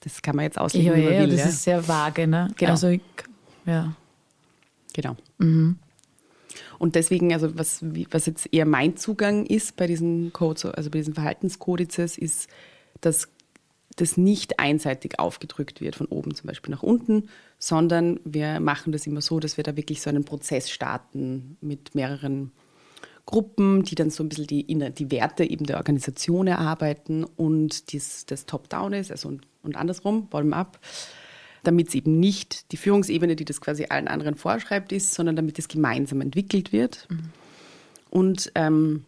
[0.00, 1.30] Das kann man jetzt auslegen, ja, wie man ja, will.
[1.30, 1.46] Das ja.
[1.46, 2.48] ist sehr vage, ne?
[2.56, 2.70] Genau.
[2.72, 3.02] Also ich,
[3.66, 3.94] ja.
[4.92, 5.16] Genau.
[5.38, 5.76] Mhm.
[6.78, 10.98] Und deswegen, also was, was jetzt eher mein Zugang ist bei diesen Codes, also bei
[10.98, 12.48] diesen Verhaltenskodizes, ist,
[13.00, 13.28] dass
[14.00, 17.28] das nicht einseitig aufgedrückt wird, von oben zum Beispiel nach unten,
[17.58, 21.94] sondern wir machen das immer so, dass wir da wirklich so einen Prozess starten mit
[21.94, 22.52] mehreren
[23.26, 28.26] Gruppen, die dann so ein bisschen die, die Werte eben der Organisation erarbeiten und dies,
[28.26, 30.80] das Top-Down ist, also und, und andersrum, Bottom-up,
[31.62, 35.58] damit es eben nicht die Führungsebene, die das quasi allen anderen vorschreibt, ist, sondern damit
[35.58, 37.06] es gemeinsam entwickelt wird.
[37.10, 37.20] Mhm.
[38.10, 39.04] Und ähm,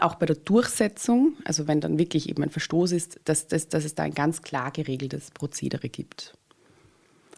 [0.00, 3.84] auch bei der Durchsetzung, also wenn dann wirklich eben ein Verstoß ist, dass, dass, dass
[3.84, 6.34] es da ein ganz klar geregeltes Prozedere gibt.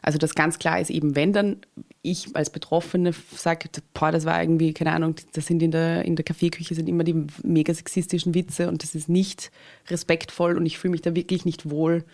[0.03, 1.63] Also das ganz klar ist eben, wenn dann
[2.03, 6.15] ich als Betroffene sage, boah, das war irgendwie, keine Ahnung, das sind in der, in
[6.15, 9.51] der Kaffeeküche sind immer die mega sexistischen Witze und das ist nicht
[9.89, 12.05] respektvoll und ich fühle mich da wirklich nicht wohl.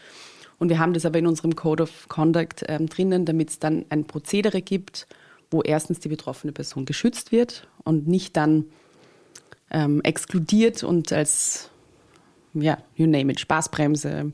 [0.60, 3.84] Und wir haben das aber in unserem Code of Conduct ähm, drinnen, damit es dann
[3.88, 5.08] ein Prozedere gibt,
[5.50, 8.66] wo erstens die betroffene Person geschützt wird und nicht dann
[9.70, 11.70] ähm, exkludiert und als,
[12.54, 14.32] ja, you name it, Spaßbremse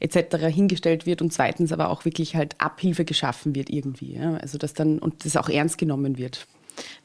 [0.00, 0.36] etc.
[0.46, 4.14] hingestellt wird und zweitens aber auch wirklich halt Abhilfe geschaffen wird irgendwie.
[4.14, 4.34] Ja?
[4.36, 6.46] Also dass dann und das auch ernst genommen wird.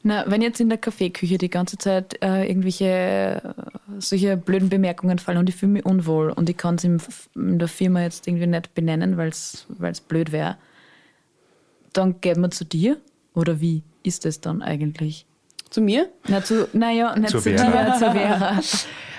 [0.02, 5.18] Na, wenn jetzt in der Kaffeeküche die ganze Zeit äh, irgendwelche äh, solche blöden Bemerkungen
[5.18, 8.46] fallen und ich fühle mich unwohl und ich kann es in der Firma jetzt irgendwie
[8.46, 9.66] nicht benennen, weil es
[10.08, 10.56] blöd wäre,
[11.92, 12.96] dann geht man zu dir
[13.34, 15.26] oder wie ist es dann eigentlich?
[15.70, 16.08] Zu mir?
[16.28, 17.84] Na, zu, naja, nicht Zur zu Vera.
[17.84, 18.60] dir, zu Vera.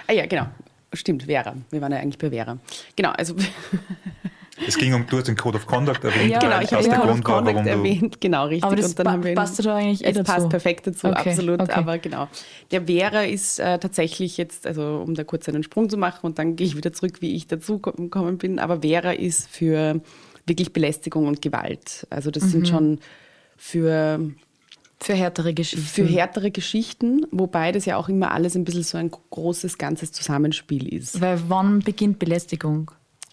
[0.08, 0.48] Ah ja, genau.
[0.94, 1.56] Stimmt, Vera.
[1.70, 2.58] Wir waren ja eigentlich bei Vera.
[2.96, 3.36] Genau, also
[4.68, 6.92] Es ging um, du hast den Code of Conduct erwähnt, Ja, genau, ich habe der
[6.94, 8.64] den Code of Conduct erwähnt, genau, richtig.
[8.66, 10.32] Aber das und dann pa- haben wir ihn- passt da eigentlich eh es dazu.
[10.32, 11.62] passt perfekt dazu, Okay, absolut.
[11.62, 11.72] okay.
[11.72, 12.28] Aber genau.
[12.70, 16.38] Der Vera ist äh, tatsächlich jetzt, also um da kurz einen Sprung zu machen und
[16.38, 18.60] dann gehe ich wieder zurück, wie ich dazu gekommen bin.
[18.60, 20.00] Aber Vera ist für
[20.46, 22.06] wirklich Belästigung und Gewalt.
[22.12, 22.50] Also das Mhm.
[22.50, 23.00] sind schon
[23.58, 24.20] für
[25.02, 25.86] Für härtere Geschichten.
[25.86, 30.12] für härtere Geschichten, wobei das ja auch immer alles ein bisschen so ein großes, ganzes
[30.12, 31.20] Zusammenspiel ist.
[31.22, 32.92] Weil wann beginnt Belästigung?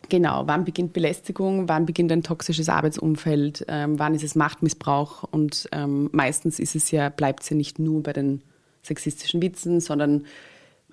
[0.08, 5.68] Genau, wann beginnt Belästigung, wann beginnt ein toxisches Arbeitsumfeld, ähm, wann ist es Machtmissbrauch und
[5.72, 8.42] ähm, meistens ist es ja, bleibt es ja nicht nur bei den
[8.82, 10.24] sexistischen Witzen, sondern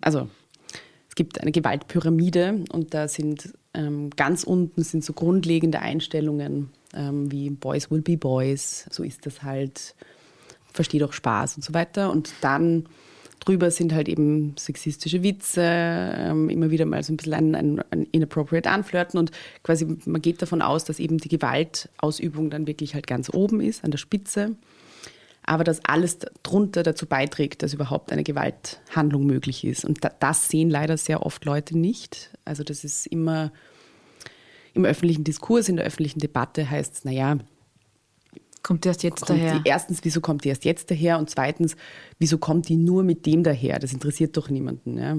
[0.02, 0.28] also
[1.08, 7.32] es gibt eine Gewaltpyramide und da sind ähm, ganz unten sind so grundlegende Einstellungen ähm,
[7.32, 9.96] wie Boys will be Boys, so ist das halt,
[10.76, 12.86] versteht auch Spaß und so weiter und dann
[13.40, 17.84] drüber sind halt eben sexistische Witze, ähm, immer wieder mal so ein bisschen ein, ein,
[17.92, 19.32] ein inappropriate Anflirten und
[19.64, 23.84] quasi man geht davon aus, dass eben die Gewaltausübung dann wirklich halt ganz oben ist,
[23.84, 24.56] an der Spitze,
[25.44, 29.86] aber dass alles drunter dazu beiträgt, dass überhaupt eine Gewalthandlung möglich ist.
[29.86, 32.32] Und da, das sehen leider sehr oft Leute nicht.
[32.46, 33.52] Also das ist immer
[34.74, 37.38] im öffentlichen Diskurs, in der öffentlichen Debatte heißt es, naja,
[38.66, 39.60] Kommt erst jetzt daher?
[39.60, 41.20] die, erstens, wieso kommt die erst jetzt daher?
[41.20, 41.76] Und zweitens,
[42.18, 43.78] wieso kommt die nur mit dem daher?
[43.78, 44.98] Das interessiert doch niemanden.
[44.98, 45.18] Ja.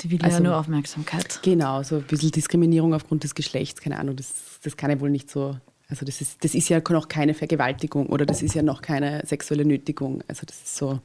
[0.00, 1.40] Die will Also- ja nur Aufmerksamkeit.
[1.42, 5.10] Genau, so ein bisschen Diskriminierung aufgrund des Geschlechts, keine Ahnung, das, das kann ja wohl
[5.10, 5.58] nicht so.
[5.88, 9.22] Also das ist, das ist ja noch keine Vergewaltigung oder das ist ja noch keine
[9.26, 10.22] sexuelle Nötigung.
[10.26, 10.98] Also das ist so.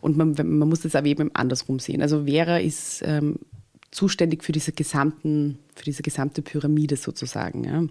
[0.00, 2.00] Und man, man muss das aber eben andersrum sehen.
[2.00, 3.36] Also Vera ist ähm,
[3.90, 7.84] zuständig für diese gesamten, für diese gesamte Pyramide sozusagen, ja.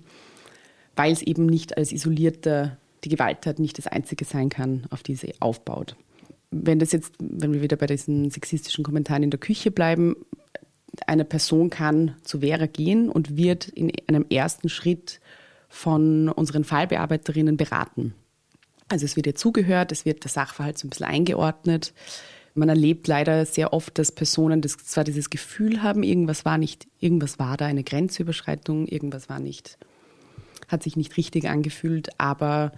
[0.95, 5.15] weil es eben nicht als isolierter, die Gewalttat nicht das Einzige sein kann, auf die
[5.15, 5.95] sie aufbaut.
[6.51, 10.15] Wenn das jetzt, wenn wir wieder bei diesen sexistischen Kommentaren in der Küche bleiben,
[11.07, 15.21] eine Person kann zu Vera gehen und wird in einem ersten Schritt
[15.69, 18.13] von unseren Fallbearbeiterinnen beraten.
[18.89, 21.93] Also es wird ihr zugehört, es wird der Sachverhalt so ein bisschen eingeordnet.
[22.53, 26.87] Man erlebt leider sehr oft, dass Personen das, zwar dieses Gefühl haben, irgendwas war nicht,
[26.99, 29.77] irgendwas war da eine Grenzüberschreitung, irgendwas war nicht,
[30.71, 32.71] hat sich nicht richtig angefühlt, aber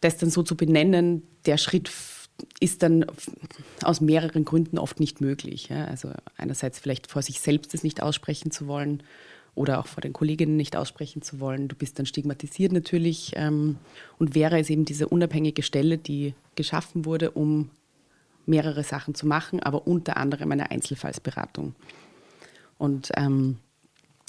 [0.00, 1.90] das dann so zu benennen, der Schritt
[2.60, 3.04] ist dann
[3.82, 5.68] aus mehreren Gründen oft nicht möglich.
[5.68, 5.86] Ja?
[5.86, 9.02] Also einerseits vielleicht vor sich selbst es nicht aussprechen zu wollen
[9.54, 11.66] oder auch vor den Kolleginnen nicht aussprechen zu wollen.
[11.66, 13.32] Du bist dann stigmatisiert natürlich.
[13.34, 13.76] Ähm,
[14.18, 17.70] und Vera ist eben diese unabhängige Stelle, die geschaffen wurde, um
[18.46, 21.74] mehrere Sachen zu machen, aber unter anderem eine Einzelfallsberatung.
[22.78, 23.58] Und ähm,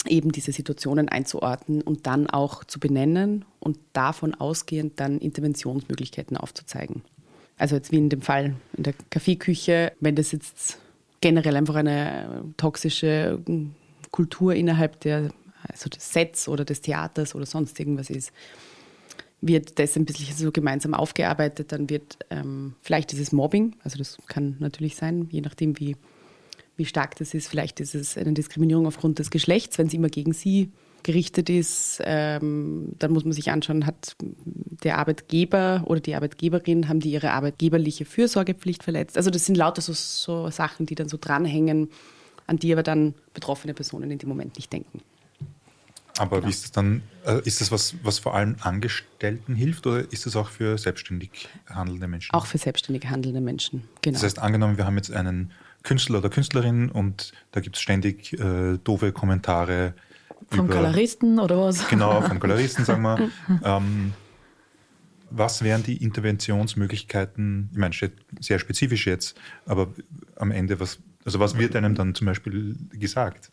[0.08, 7.02] eben diese Situationen einzuordnen und dann auch zu benennen und davon ausgehend dann Interventionsmöglichkeiten aufzuzeigen.
[7.58, 10.78] Also jetzt wie in dem Fall in der Kaffeeküche, wenn das jetzt
[11.22, 13.40] generell einfach eine toxische
[14.12, 15.32] Kultur innerhalb der,
[15.68, 18.32] also des Sets oder des Theaters oder sonst irgendwas ist,
[19.42, 23.98] wird das ein bisschen so gemeinsam aufgearbeitet, dann wird ähm, vielleicht ist es Mobbing, also
[23.98, 25.96] das kann natürlich sein, je nachdem wie,
[26.80, 30.10] wie stark das ist, vielleicht ist es eine Diskriminierung aufgrund des Geschlechts, wenn es immer
[30.10, 30.72] gegen sie
[31.04, 34.16] gerichtet ist, ähm, dann muss man sich anschauen, hat
[34.84, 39.18] der Arbeitgeber oder die Arbeitgeberin, haben die ihre arbeitgeberliche Fürsorgepflicht verletzt.
[39.18, 41.90] Also das sind lauter so, so Sachen, die dann so dranhängen,
[42.48, 45.02] an die aber dann betroffene Personen in dem Moment nicht denken.
[46.18, 50.12] Aber wie ist das dann, äh, ist das was, was vor allem Angestellten hilft oder
[50.12, 52.34] ist das auch für selbstständig handelnde Menschen?
[52.34, 54.16] Auch für selbstständig handelnde Menschen, genau.
[54.16, 55.52] Das heißt, angenommen, wir haben jetzt einen
[55.84, 59.94] Künstler oder Künstlerin und da gibt es ständig äh, doofe Kommentare.
[60.50, 61.88] Vom über- Galeristen oder was?
[61.88, 63.30] Genau, vom Galeristen, sagen wir.
[63.64, 64.14] ähm,
[65.32, 67.70] was wären die Interventionsmöglichkeiten?
[67.72, 69.88] Ich meine, steht sehr spezifisch jetzt, aber
[70.36, 73.52] am Ende, was, also was wird einem dann zum Beispiel gesagt?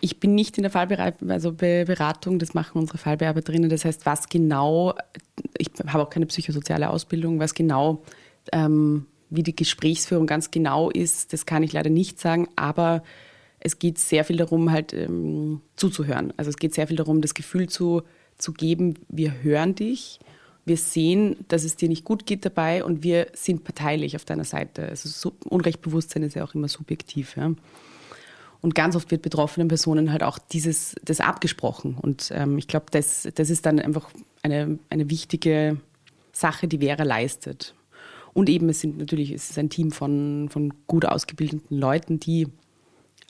[0.00, 3.70] Ich bin nicht in der Fallberatung, also Be- Beratung, das machen unsere Fallbearbeiterinnen.
[3.70, 4.94] Das heißt, was genau,
[5.58, 8.02] ich habe auch keine psychosoziale Ausbildung, was genau,
[8.52, 13.02] ähm, wie die Gesprächsführung ganz genau ist, das kann ich leider nicht sagen, aber
[13.58, 16.32] es geht sehr viel darum, halt ähm, zuzuhören.
[16.36, 18.02] Also es geht sehr viel darum, das Gefühl zu,
[18.38, 20.20] zu geben, wir hören dich,
[20.64, 24.44] wir sehen, dass es dir nicht gut geht dabei und wir sind parteilich auf deiner
[24.44, 24.88] Seite.
[24.88, 27.36] Also so, Unrechtbewusstsein ist ja auch immer subjektiv.
[27.36, 27.52] Ja.
[28.60, 31.96] Und ganz oft wird betroffenen Personen halt auch dieses, das abgesprochen.
[32.00, 34.10] Und ähm, ich glaube, das, das ist dann einfach
[34.42, 35.80] eine, eine wichtige
[36.32, 37.74] Sache, die Vera leistet.
[38.36, 42.46] Und eben, es sind natürlich, es ist ein Team von, von gut ausgebildeten Leuten, die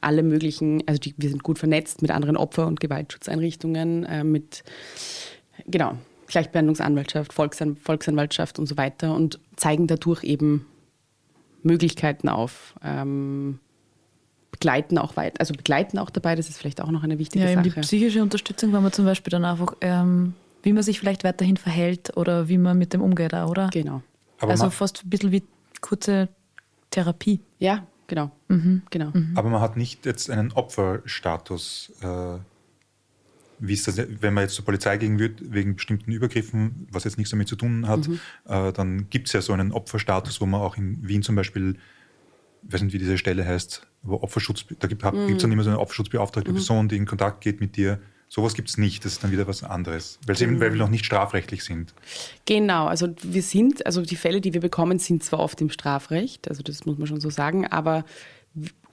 [0.01, 4.65] alle möglichen, also die, wir sind gut vernetzt mit anderen Opfer- und Gewaltschutzeinrichtungen, äh, mit,
[5.65, 5.93] genau,
[6.27, 10.67] Gleichbehandlungsanwaltschaft, Volksan Volksanwaltschaft und so weiter und zeigen dadurch eben
[11.63, 12.75] Möglichkeiten auf.
[12.83, 13.61] Ähm,
[14.51, 17.55] begleiten auch weit, also begleiten auch dabei, das ist vielleicht auch noch eine wichtige ja,
[17.55, 17.71] Sache.
[17.71, 20.35] Die psychische Unterstützung, wenn man zum Beispiel dann einfach, ähm,
[20.65, 23.71] wie man sich vielleicht weiterhin verhält oder wie man mit dem umgeht, auch, oder?
[23.73, 24.03] Genau.
[24.39, 25.43] Aber also man- fast ein bisschen wie
[25.81, 26.29] kurze
[26.91, 27.41] Therapie.
[27.59, 28.31] Ja, genau.
[28.49, 28.83] Mhm.
[28.91, 29.13] genau.
[29.35, 31.93] Aber man hat nicht jetzt einen Opferstatus.
[32.03, 32.39] Äh,
[33.59, 37.17] wie ist das, wenn man jetzt zur Polizei gehen würde, wegen bestimmten Übergriffen, was jetzt
[37.17, 38.07] nichts damit zu tun hat,
[38.47, 41.79] äh, dann gibt es ja so einen Opferstatus, wo man auch in Wien zum Beispiel,
[42.67, 45.71] ich weiß nicht, wie diese Stelle heißt, wo Opferschutz, da gibt es dann immer so
[45.71, 47.99] eine Opferschutzbeauftragte Person, die in Kontakt geht mit dir.
[48.29, 50.91] Sowas gibt es nicht, das ist dann wieder was anderes, weil, eben, weil wir noch
[50.91, 51.95] nicht strafrechtlich sind.
[52.45, 56.49] Genau, also wir sind, also die Fälle, die wir bekommen, sind zwar oft im Strafrecht,
[56.49, 58.05] also das muss man schon so sagen, aber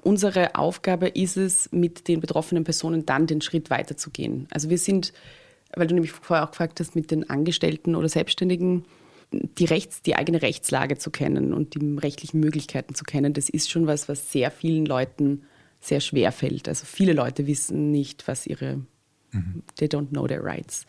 [0.04, 4.48] unsere Aufgabe ist es, mit den betroffenen Personen dann den Schritt weiterzugehen.
[4.52, 5.14] Also wir sind,
[5.76, 8.86] weil du nämlich vorher auch gefragt hast, mit den Angestellten oder Selbstständigen,
[9.32, 13.72] die, Rechts, die eigene Rechtslage zu kennen und die rechtlichen Möglichkeiten zu kennen, das ist
[13.72, 15.44] schon was, was sehr vielen Leuten
[15.80, 16.70] sehr schwer fällt.
[16.70, 18.82] Also viele Leute wissen nicht, was ihre,
[19.78, 20.86] they don't know their rights.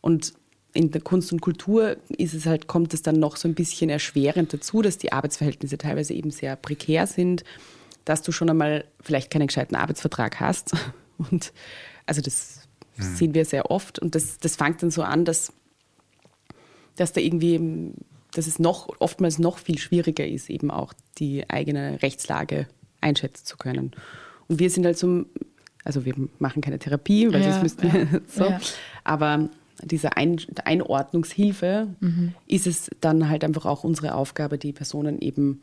[0.00, 0.34] Und
[0.74, 3.90] in der Kunst und Kultur ist es halt, kommt es dann noch so ein bisschen
[3.90, 7.42] erschwerend dazu, dass die Arbeitsverhältnisse teilweise eben sehr prekär sind,
[8.04, 10.72] dass du schon einmal vielleicht keinen gescheiten Arbeitsvertrag hast.
[11.30, 11.52] Und
[12.06, 13.98] also das sehen wir sehr oft.
[13.98, 15.52] Und das, das fängt dann so an, dass,
[16.96, 17.92] dass da irgendwie,
[18.32, 22.68] dass es noch oftmals noch viel schwieriger ist, eben auch die eigene Rechtslage
[23.00, 23.92] einschätzen zu können.
[24.48, 25.24] Und wir sind halt so,
[25.84, 28.44] also wir machen keine Therapie, weil Ja, sonst müssten wir ja, so.
[28.44, 28.60] ja.
[29.04, 29.48] Aber
[29.82, 31.88] diese Ein Einordnungshilfe
[32.46, 35.62] ist es dann halt einfach auch unsere Aufgabe, die Personen eben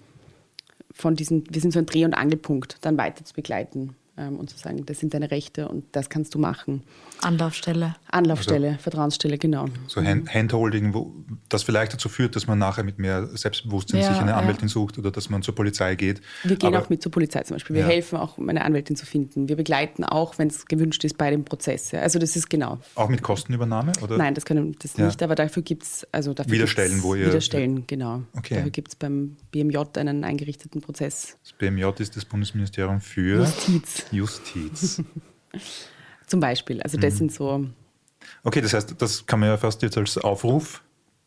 [0.91, 4.49] von diesen, wir sind so ein Dreh- und Angelpunkt, dann weiter zu begleiten ähm, und
[4.49, 6.83] zu sagen, das sind deine Rechte und das kannst du machen.
[7.21, 7.95] Anlaufstelle.
[8.11, 9.65] Anlaufstelle, Vertrauensstelle, genau.
[9.87, 11.13] So Hand Handholding, wo
[11.49, 14.37] das vielleicht dazu führt, dass man nachher mit mehr Selbstbewusstsein Ja, sich eine ja.
[14.37, 16.21] Anwältin sucht oder dass man zur Polizei geht.
[16.43, 17.75] Wir gehen Aber- auch mit zur Polizei zum Beispiel.
[17.75, 17.87] Wir Ja.
[17.89, 19.47] helfen auch, um eine Anwältin zu finden.
[19.49, 21.91] Wir begleiten auch, wenn es gewünscht ist, bei dem Prozess.
[21.91, 22.01] Ja.
[22.01, 22.79] Also das ist genau.
[22.95, 23.93] Auch mit Kostenübernahme?
[24.01, 24.17] Oder?
[24.17, 25.05] Nein, das können das Ja.
[25.07, 28.21] nicht, aber dafür gibt es also dafür Wieder gibt's Stellen, wo ihr- Wieder Stellen, genau.
[28.37, 28.55] Okay.
[28.55, 31.37] Dafür gibt es beim BMJ einen eingerichteten Prozess.
[31.43, 35.01] Das BMJ ist das Bundesministerium für Justiz Justiz.
[36.27, 36.81] zum Beispiel.
[36.81, 37.01] Also Mhm.
[37.01, 37.65] das sind so,
[38.43, 40.81] Okay, das heißt, das kann man ja fast jetzt als Aufruf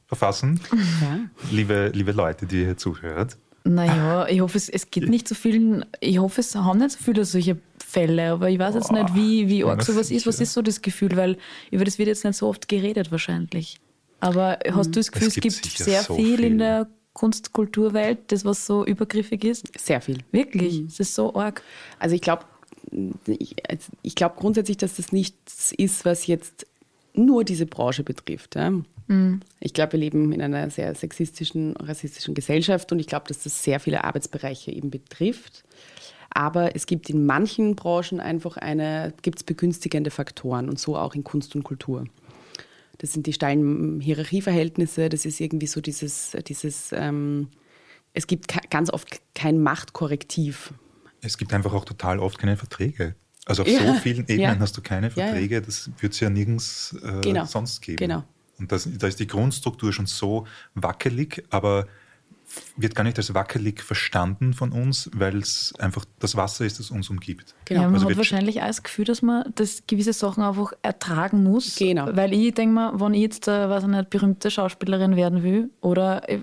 [0.07, 0.61] verfassen.
[1.01, 1.20] ja.
[1.51, 3.37] Liebe, liebe Leute, die hier zuhört.
[3.64, 6.99] Naja, ich hoffe, es, es geht nicht so vielen, ich hoffe, es haben nicht so
[7.05, 10.26] viele solche Fälle, aber ich weiß jetzt nicht, wie, wie arg sowas ist.
[10.26, 11.14] Was ist so das Gefühl?
[11.16, 11.37] Weil
[11.70, 13.79] über das wird jetzt nicht so oft geredet wahrscheinlich.
[14.20, 16.45] Aber hast du das Gefühl, Es es gibt gibt, sicher sehr so viel viel.
[16.47, 19.70] in der Kunst-Kulturwelt, das was so übergriffig ist?
[19.79, 20.18] sehr viel.
[20.33, 20.81] Wirklich?
[20.87, 21.62] Es ist so arg.
[21.99, 22.45] Also ich glaube,
[23.26, 23.57] ich,
[24.03, 26.66] ich glaube grundsätzlich, dass das nichts ist, was jetzt
[27.14, 28.55] nur diese Branche betrifft.
[28.55, 28.72] Ja.
[29.61, 33.62] Ich glaube, wir leben in einer sehr sexistischen, rassistischen Gesellschaft und ich glaube, dass das
[33.62, 35.64] sehr viele Arbeitsbereiche eben betrifft.
[36.30, 41.14] Aber es gibt in manchen Branchen einfach eine, gibt es begünstigende Faktoren und so auch
[41.14, 42.05] in Kunst und Kultur.
[42.99, 47.49] Das sind die steilen Hierarchieverhältnisse, das ist irgendwie so dieses, dieses ähm,
[48.12, 50.74] es gibt ganz oft kein Machtkorrektiv.
[51.21, 53.14] Es gibt einfach auch total oft keine Verträge.
[53.47, 54.59] Also auf Ja, so vielen Ebenen ja.
[54.61, 55.25] hast du keine Ja, ja.
[55.29, 57.97] Verträge, das wird es ja nirgends äh, Genau, sonst geben.
[57.97, 58.25] genau.
[58.59, 61.87] Und das, da ist die Grundstruktur schon so wackelig, aber
[62.77, 66.91] wird gar nicht als wackelig verstanden von uns, weil es einfach das Wasser ist, das
[66.91, 67.55] uns umgibt.
[67.66, 67.83] Genau.
[67.83, 71.43] Ja, man Also hat wahrscheinlich auch das Gefühl, dass man das gewisse Sachen einfach ertragen
[71.43, 71.77] muss.
[71.77, 72.09] Genau.
[72.16, 75.71] Weil ich denke mal, wenn ich jetzt, äh, weiß ich nicht, berühmte Schauspielerin werden will,
[75.83, 76.41] oder äh,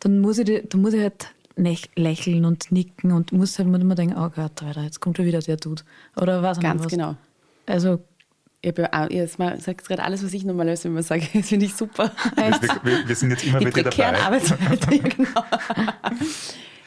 [0.00, 4.14] dann muss ich, dann muss ich halt lächeln und nicken und muss halt immer denken,
[4.18, 5.82] oh Gott, Alter, jetzt kommt schon wieder der Dude.
[6.20, 6.90] Oder was Ganz was.
[6.90, 7.16] genau.
[7.66, 8.00] Also,
[8.62, 11.26] Ich habe ja auch- ihr sagt gerade alles, was ich normalerweise immer sage.
[11.32, 12.12] Das finde ich super.
[12.36, 12.50] Wir,
[12.82, 14.22] wir, wir sind jetzt immer Die prekären dabei.
[14.26, 14.98] Arbeitsverhältnisse.
[15.16, 15.44] genau.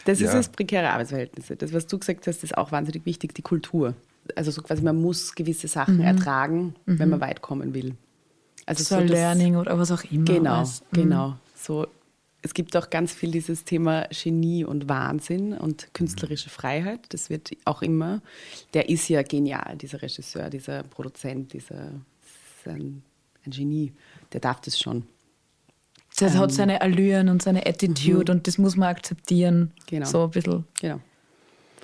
[0.05, 0.33] Das ist Ja.
[0.33, 1.55] das prekäre Arbeitsverhältnisse.
[1.55, 3.93] Das, was du gesagt hast, ist auch wahnsinnig wichtig, die Kultur.
[4.35, 7.95] Also so quasi, man muss gewisse Sachen ertragen, wenn man weit kommen will.
[8.65, 10.25] Also so so das- Learning oder was auch immer.
[10.25, 10.83] Genau, alles.
[10.91, 11.35] genau.
[11.55, 11.87] So,
[12.41, 17.01] es gibt auch ganz viel dieses Thema Genie und Wahnsinn und künstlerische Freiheit.
[17.09, 18.21] Das wird auch immer.
[18.73, 21.91] Der ist ja genial, dieser Regisseur, dieser Produzent, dieser
[22.65, 23.03] ein,
[23.45, 23.93] ein Genie.
[24.31, 25.03] Der darf das schon.
[26.17, 29.71] Das hat seine Allüren und seine Attitude und das muss man akzeptieren.
[29.87, 30.05] Genau.
[30.05, 30.65] So ein bisschen.
[30.81, 30.99] Genau.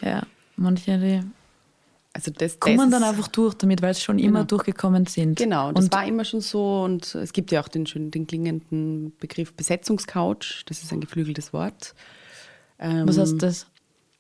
[0.02, 0.24] Ja,
[0.58, 1.22] manche, die
[2.18, 4.44] Also das, kommen das dann ist- einfach durch damit, weil sie schon immer Genau.
[4.46, 5.38] durchgekommen sind.
[5.38, 8.26] Genau, das und war immer schon so und es gibt ja auch den schönen, den
[8.26, 11.94] klingenden Begriff Besetzungscouch, das ist ein geflügeltes Wort.
[12.80, 13.68] Ähm, was heißt das?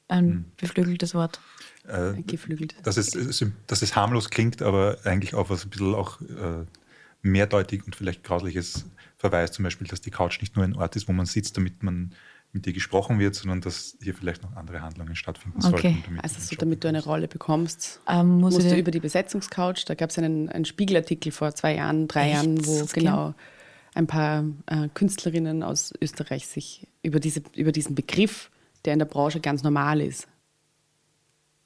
[0.09, 0.45] Ein Hm.
[0.57, 1.39] beflügeltes Wort.
[1.87, 2.75] Äh, Geflügelt.
[2.83, 3.11] dass, es,
[3.67, 6.65] dass es harmlos klingt, aber eigentlich auf was ein bisschen auch äh,
[7.21, 8.85] mehrdeutig und vielleicht grausliches
[9.17, 9.53] verweist.
[9.53, 12.11] Zum Beispiel, dass die Couch nicht nur ein Ort ist, wo man sitzt, damit man
[12.55, 15.71] mit dir gesprochen wird, sondern dass hier vielleicht noch andere Handlungen stattfinden Okay.
[15.71, 16.03] sollten.
[16.05, 19.85] Damit Also so, damit du eine Rolle bekommst, Ähm, muss musst du über die Besetzungscouch,
[19.85, 22.33] da gab es einen, einen Spiegelartikel vor zwei Jahren, drei Echt?
[22.33, 23.01] Jahren, wo Okay.
[23.01, 23.35] genau
[23.93, 28.49] ein paar äh, Künstlerinnen aus Österreich sich über, diese, über diesen Begriff,
[28.85, 30.27] der in der Branche ganz normal ist,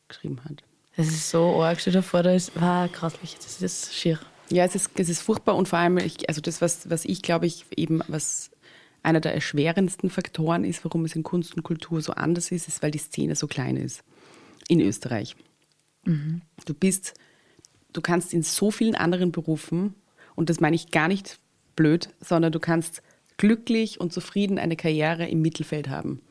[0.08, 0.64] geschrieben hat.
[0.96, 4.20] Das ist so arg, stell dir vor, da ist, war grauslich, das ist schier.
[4.52, 7.22] Ja, es ist, es ist furchtbar und vor allem, ich, also das, was, was ich
[7.22, 8.50] glaube ich eben, was
[9.04, 12.84] einer der erschwerendsten Faktoren ist, warum es in Kunst und Kultur so anders ist, ist,
[12.84, 14.04] weil die Szene so klein ist
[14.68, 15.36] in Österreich.
[16.66, 17.14] Du bist,
[17.93, 19.95] du kannst in so vielen anderen Berufen,
[20.36, 21.39] und das meine ich gar nicht
[21.76, 23.02] blöd, sondern du kannst
[23.38, 26.22] glücklich und zufrieden eine Karriere im Mittelfeld haben.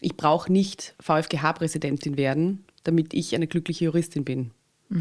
[0.00, 4.50] Ich brauche nicht VfGH-Präsidentin werden, damit ich eine glückliche Juristin bin.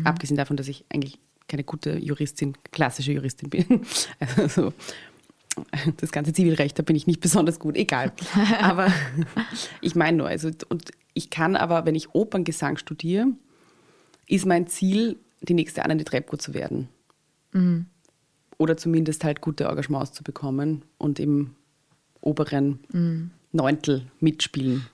[0.05, 3.81] Abgesehen davon, dass ich eigentlich keine gute Juristin, klassische Juristin bin.
[4.37, 4.73] Also,
[5.97, 8.11] das ganze Zivilrecht, da bin ich nicht besonders gut, egal.
[8.61, 8.91] Aber
[9.81, 13.27] ich meine nur, also, und ich kann aber, wenn ich Operngesang studiere,
[14.27, 16.87] ist mein Ziel, die nächste Anne die Treppko zu werden.
[18.57, 21.55] Oder zumindest halt gute Engagements zu bekommen und im
[22.21, 24.85] oberen Neuntel mitspielen.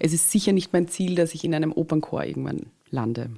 [0.00, 3.30] Es ist sicher nicht mein Ziel, dass ich in einem Opernchor irgendwann lande.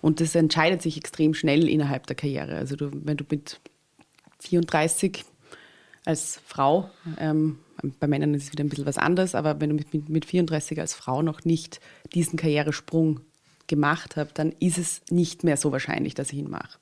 [0.00, 2.54] Und das entscheidet sich extrem schnell innerhalb der Karriere.
[2.54, 3.58] Also du, wenn du mit
[4.40, 5.24] 34
[6.04, 7.58] als Frau, ähm,
[7.98, 10.24] bei Männern ist es wieder ein bisschen was anderes, aber wenn du mit, mit, mit
[10.24, 11.80] 34 als Frau noch nicht
[12.14, 13.20] diesen Karrieresprung
[13.66, 16.78] gemacht habe, dann ist es nicht mehr so wahrscheinlich, dass ich ihn mache.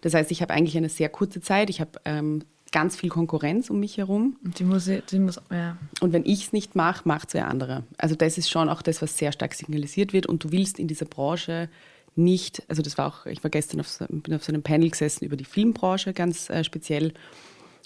[0.00, 2.42] Das heißt, ich habe eigentlich eine sehr kurze Zeit, ich habe ähm,
[2.72, 4.36] ganz viel Konkurrenz um mich herum.
[4.44, 5.76] Und die muss, ich, die muss, ja.
[6.00, 7.84] Und wenn ich es nicht mache, macht es wer andere.
[7.98, 10.26] Also das ist schon auch das, was sehr stark signalisiert wird.
[10.26, 11.68] Und du willst in dieser Branche
[12.16, 14.90] nicht, also das war auch, ich war gestern auf so, bin auf so einem Panel
[14.90, 17.12] gesessen über die Filmbranche ganz äh, speziell.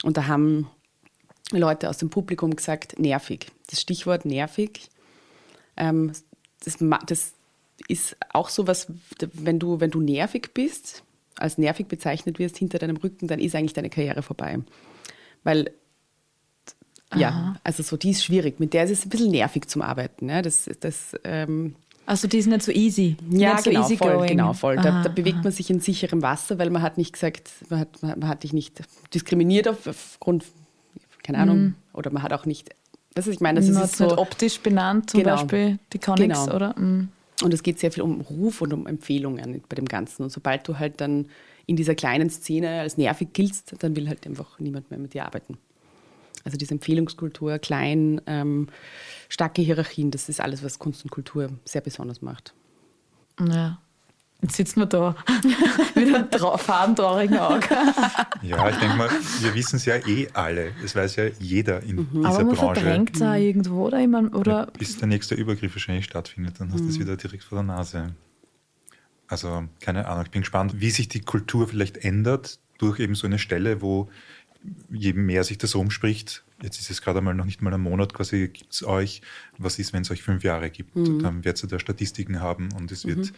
[0.03, 0.71] Und da haben
[1.51, 3.47] Leute aus dem Publikum gesagt, nervig.
[3.69, 4.89] Das Stichwort nervig,
[5.77, 6.13] ähm,
[6.65, 7.33] das, das
[7.89, 8.87] ist auch so was,
[9.19, 11.03] wenn du, wenn du nervig bist,
[11.37, 14.59] als nervig bezeichnet wirst hinter deinem Rücken, dann ist eigentlich deine Karriere vorbei.
[15.43, 15.73] Weil
[17.17, 18.59] ja, also so, die ist schwierig.
[18.59, 20.29] Mit der ist es ein bisschen nervig zum Arbeiten.
[20.29, 20.43] Ja.
[20.43, 21.77] Das, das, ähm,
[22.07, 23.17] Also die ist nicht so easy.
[23.31, 24.29] ja, nicht so genau, easy voll, going.
[24.29, 24.77] genau, voll.
[24.77, 27.81] Da, Aha, da bewegt man sich in sicherem Wasser, weil man hat nicht gesagt, man
[27.81, 28.83] hat, man hat dich nicht
[29.15, 30.45] diskriminiert auf- aufgrund,
[31.23, 32.71] keine Ahnung, oder man hat auch nicht,
[33.15, 35.37] das ist, ich meine, das man ist so, nicht optisch benannt, zum Genau.
[35.37, 36.55] Beispiel die Conics, Genau.
[36.57, 36.79] oder?
[36.79, 37.09] Mm.
[37.43, 40.23] und es geht sehr viel um Ruf und um Empfehlungen bei dem Ganzen.
[40.25, 41.27] Und sobald du halt dann
[41.67, 45.25] in dieser kleinen Szene als nervig giltst, dann will halt einfach niemand mehr mit dir
[45.25, 45.57] arbeiten.
[46.45, 48.69] Also diese Empfehlungskultur, klein, ähm,
[49.29, 52.55] starke Hierarchien, das ist alles, was Kunst und Kultur sehr besonders macht.
[53.41, 53.79] Ja.
[54.43, 55.17] Jetzt sitzen wir da
[55.95, 57.67] mit einem trau- fadentraurigen Auge.
[58.43, 59.09] Ja, ich denke mal,
[59.41, 60.73] wir wissen es ja eh alle.
[60.85, 62.81] Es weiß ja jeder in dieser Aber man Branche.
[62.81, 64.01] verdrängt es auch irgendwo, oder?
[64.01, 67.45] Ich mein, oder Bis der nächste Übergriff wahrscheinlich stattfindet, dann hast du es wieder direkt
[67.45, 68.15] vor der Nase.
[69.29, 73.27] Also, keine Ahnung, ich bin gespannt, wie sich die Kultur vielleicht ändert durch eben so
[73.27, 74.11] eine Stelle, wo
[74.91, 78.15] je mehr sich das rumspricht, jetzt ist es gerade einmal noch nicht mal ein Monat
[78.15, 79.23] quasi, gibt es euch,
[79.59, 80.97] was ist, wenn es euch fünf Jahre gibt?
[80.97, 83.33] Dann werdet ihr da Statistiken haben und es wird,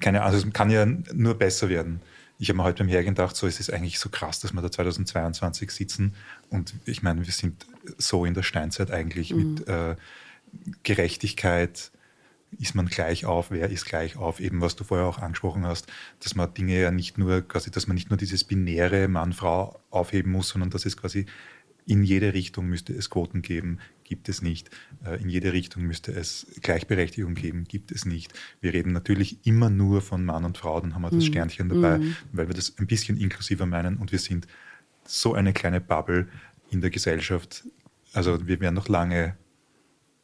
[0.00, 2.00] keine Ahnung, also es kann ja nur besser werden.
[2.38, 4.62] Ich habe mir heute beim Hergehen gedacht, so es ist eigentlich so krass, dass wir
[4.62, 6.14] da 2022 sitzen
[6.48, 7.66] und ich meine, wir sind
[7.98, 9.96] so in der Steinzeit eigentlich mit äh,
[10.82, 11.91] Gerechtigkeit,
[12.58, 15.90] ist man gleich auf, wer ist gleich auf, eben was du vorher auch angesprochen hast,
[16.20, 20.32] dass man Dinge ja nicht nur quasi, dass man nicht nur dieses binäre Mann-Frau aufheben
[20.32, 21.26] muss, sondern dass es quasi
[21.86, 24.70] in jede Richtung müsste es Quoten geben, gibt es nicht.
[25.04, 28.32] Äh, In jede Richtung müsste es Gleichberechtigung geben, gibt es nicht.
[28.60, 32.00] Wir reden natürlich immer nur von Mann und Frau, dann haben wir das Sternchen dabei,
[32.32, 34.46] weil wir das ein bisschen inklusiver meinen und wir sind
[35.04, 36.28] so eine kleine Bubble
[36.70, 37.64] in der Gesellschaft.
[38.12, 39.36] Also wir werden noch lange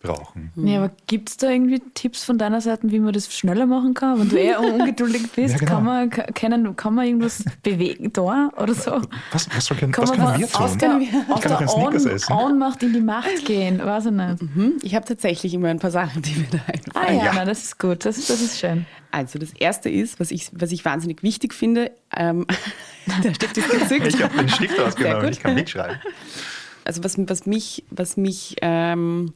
[0.00, 0.52] brauchen.
[0.54, 3.94] Nee, aber gibt es da irgendwie Tipps von deiner Seite, wie man das schneller machen
[3.94, 4.20] kann?
[4.20, 5.72] Wenn du eher ungeduldig bist, Ja, genau.
[5.72, 9.00] kann, man, ka- können, kann man irgendwas bewegen da oder so?
[9.32, 10.78] Was, was, soll, können- Kann was man können wir aus tun?
[10.78, 12.32] der, aus Ich kann der doch einen Snickers Own, essen.
[12.32, 13.78] Ohnmacht in die Macht gehen?
[13.84, 14.40] Weiß ich nicht.
[14.40, 14.72] Hm?
[14.82, 16.92] Ich habe tatsächlich immer ein paar Sachen, die mir da einfallen.
[16.94, 17.32] Ah ja, ja.
[17.34, 18.86] Na, das ist gut, das, das ist schön.
[19.10, 22.46] Also das Erste ist, was ich, was ich wahnsinnig wichtig finde, ähm,
[23.24, 24.06] der Stift ist gezückt.
[24.06, 25.30] Ich habe den Stift gut.
[25.30, 25.96] ich kann mitschreiben.
[26.84, 29.32] also was, was mich, was mich ähm,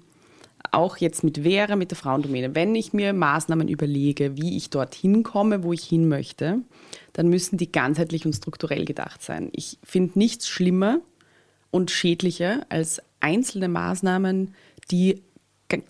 [0.71, 5.23] auch jetzt mit Vera, mit der Frauendomäne, wenn ich mir Maßnahmen überlege, wie ich dorthin
[5.23, 6.61] komme, wo ich hin möchte,
[7.13, 9.51] dann müssen die ganzheitlich und strukturell gedacht sein.
[9.53, 11.01] Ich finde nichts schlimmer
[11.71, 14.55] und schädlicher als einzelne Maßnahmen,
[14.91, 15.23] die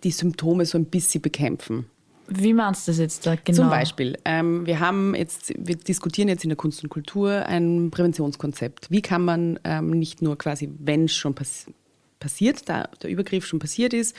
[0.04, 1.86] die Symptome so ein bisschen bekämpfen.
[2.28, 3.56] Wie meinst du das jetzt da genau?
[3.56, 7.90] Zum Beispiel, ähm, wir haben jetzt, wir diskutieren jetzt in der Kunst und Kultur ein
[7.90, 8.90] Präventionskonzept.
[8.90, 11.66] Wie kann man ähm, nicht nur quasi, wenn es schon pass
[12.20, 14.16] passiert, da der Übergriff schon passiert ist,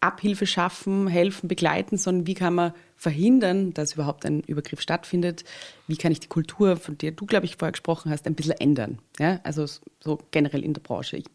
[0.00, 5.44] Abhilfe schaffen, helfen, begleiten, sondern wie kann man verhindern, dass überhaupt ein Übergriff stattfindet?
[5.86, 8.54] Wie kann ich die Kultur, von der du, glaube ich, vorher gesprochen hast, ein bisschen
[8.54, 8.98] ändern?
[9.18, 9.66] Ja, also
[10.00, 11.16] so generell in der Branche.
[11.16, 11.26] Ich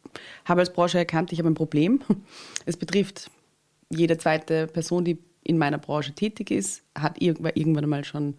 [0.45, 2.01] habe als Branche erkannt, ich habe ein Problem.
[2.65, 3.31] Es betrifft
[3.89, 8.35] jede zweite Person, die in meiner Branche tätig ist, hat irgendwann, einmal schon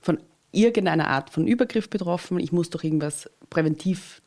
[0.00, 0.18] von
[0.52, 2.38] irgendeiner Art von Übergriff betroffen.
[2.38, 4.22] Ich muss doch irgendwas präventiv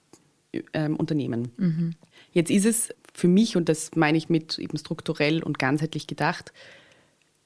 [0.74, 1.52] ähm, unternehmen.
[1.58, 1.96] Mhm.
[2.32, 6.52] Jetzt ist es für mich, und das meine ich mit eben strukturell und ganzheitlich gedacht,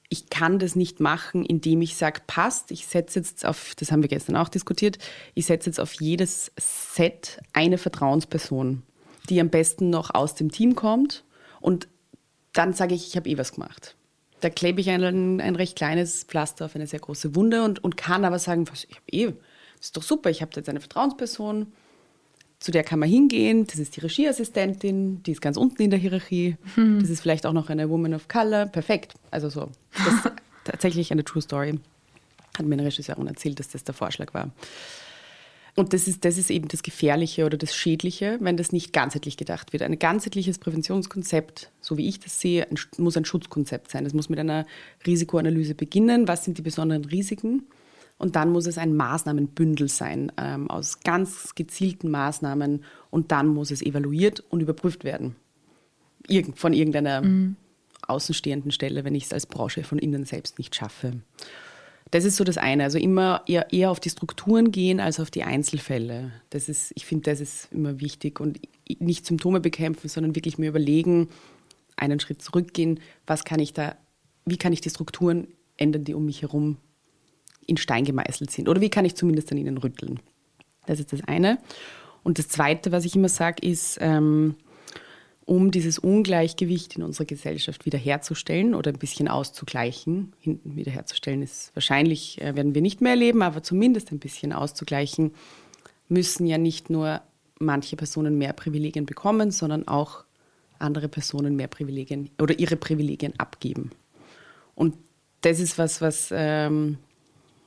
[0.08, 4.02] ich kann das nicht machen, indem ich sage, passt, ich setze jetzt auf, das haben
[4.02, 4.98] wir gestern auch diskutiert,
[5.34, 8.82] ich setze jetzt auf jedes Set eine Vertrauensperson,
[9.28, 11.24] die am besten noch aus dem Team kommt
[11.60, 11.88] und
[12.54, 13.94] dann sage ich, ich habe eh was gemacht.
[14.40, 17.96] Da klebe ich ein, ein recht kleines Pflaster auf eine sehr große Wunde und, und
[17.96, 19.26] kann aber sagen, was, ich habe eh,
[19.76, 21.72] das ist doch super, ich habe jetzt eine Vertrauensperson,
[22.60, 23.66] zu der kann man hingehen.
[23.66, 26.56] Das ist die Regieassistentin, die ist ganz unten in der Hierarchie.
[26.74, 27.00] Hm.
[27.00, 28.66] Das ist vielleicht auch noch eine Woman of Color.
[28.66, 29.14] Perfekt.
[29.30, 29.70] Also so.
[29.92, 30.32] Das ist
[30.64, 31.78] tatsächlich eine True Story.
[32.56, 34.50] Hat mir eine Regisseurin erzählt, dass das der Vorschlag war.
[35.76, 39.36] Und das ist, das ist eben das Gefährliche oder das Schädliche, wenn das nicht ganzheitlich
[39.36, 39.84] gedacht wird.
[39.84, 44.02] Ein ganzheitliches Präventionskonzept, so wie ich das sehe, muss ein Schutzkonzept sein.
[44.02, 44.66] Das muss mit einer
[45.06, 46.26] Risikoanalyse beginnen.
[46.26, 47.68] Was sind die besonderen Risiken?
[48.18, 53.70] Und dann muss es ein Maßnahmenbündel sein ähm, aus ganz gezielten Maßnahmen und dann muss
[53.70, 55.36] es evaluiert und überprüft werden.
[56.26, 57.56] Irgend, von irgendeiner mhm.
[58.06, 61.20] außenstehenden Stelle, wenn ich es als Branche von innen selbst nicht schaffe.
[62.10, 62.84] Das ist so das eine.
[62.84, 66.32] Also immer eher, eher auf die Strukturen gehen als auf die Einzelfälle.
[66.50, 68.60] Das ist, ich finde, das ist immer wichtig und
[68.98, 71.28] nicht Symptome bekämpfen, sondern wirklich mir überlegen,
[71.96, 73.96] einen Schritt zurückgehen, was kann ich da,
[74.44, 76.78] wie kann ich die Strukturen ändern, die um mich herum
[77.68, 78.68] in Stein gemeißelt sind?
[78.68, 80.18] Oder wie kann ich zumindest an ihnen rütteln?
[80.86, 81.58] Das ist das eine.
[82.24, 84.56] Und das Zweite, was ich immer sage, ist, ähm,
[85.44, 92.40] um dieses Ungleichgewicht in unserer Gesellschaft wiederherzustellen oder ein bisschen auszugleichen, hinten wiederherzustellen ist wahrscheinlich,
[92.40, 95.32] äh, werden wir nicht mehr erleben, aber zumindest ein bisschen auszugleichen,
[96.08, 97.22] müssen ja nicht nur
[97.58, 100.24] manche Personen mehr Privilegien bekommen, sondern auch
[100.78, 103.90] andere Personen mehr Privilegien oder ihre Privilegien abgeben.
[104.74, 104.96] Und
[105.40, 106.98] das ist was, was ähm,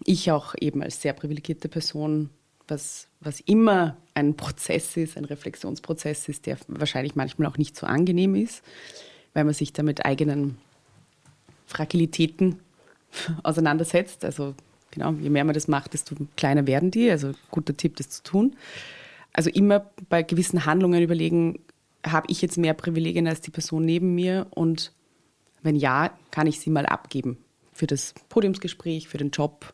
[0.05, 2.29] ich auch eben als sehr privilegierte Person,
[2.67, 7.85] was, was immer ein Prozess ist, ein Reflexionsprozess ist, der wahrscheinlich manchmal auch nicht so
[7.85, 8.63] angenehm ist,
[9.33, 10.57] weil man sich da mit eigenen
[11.65, 12.59] Fragilitäten
[13.43, 14.25] auseinandersetzt.
[14.25, 14.55] Also
[14.91, 17.09] genau, je mehr man das macht, desto kleiner werden die.
[17.09, 18.55] Also guter Tipp, das zu tun.
[19.33, 21.59] Also immer bei gewissen Handlungen überlegen,
[22.05, 24.91] habe ich jetzt mehr Privilegien als die Person neben mir und
[25.61, 27.37] wenn ja, kann ich sie mal abgeben
[27.71, 29.73] für das Podiumsgespräch, für den Job,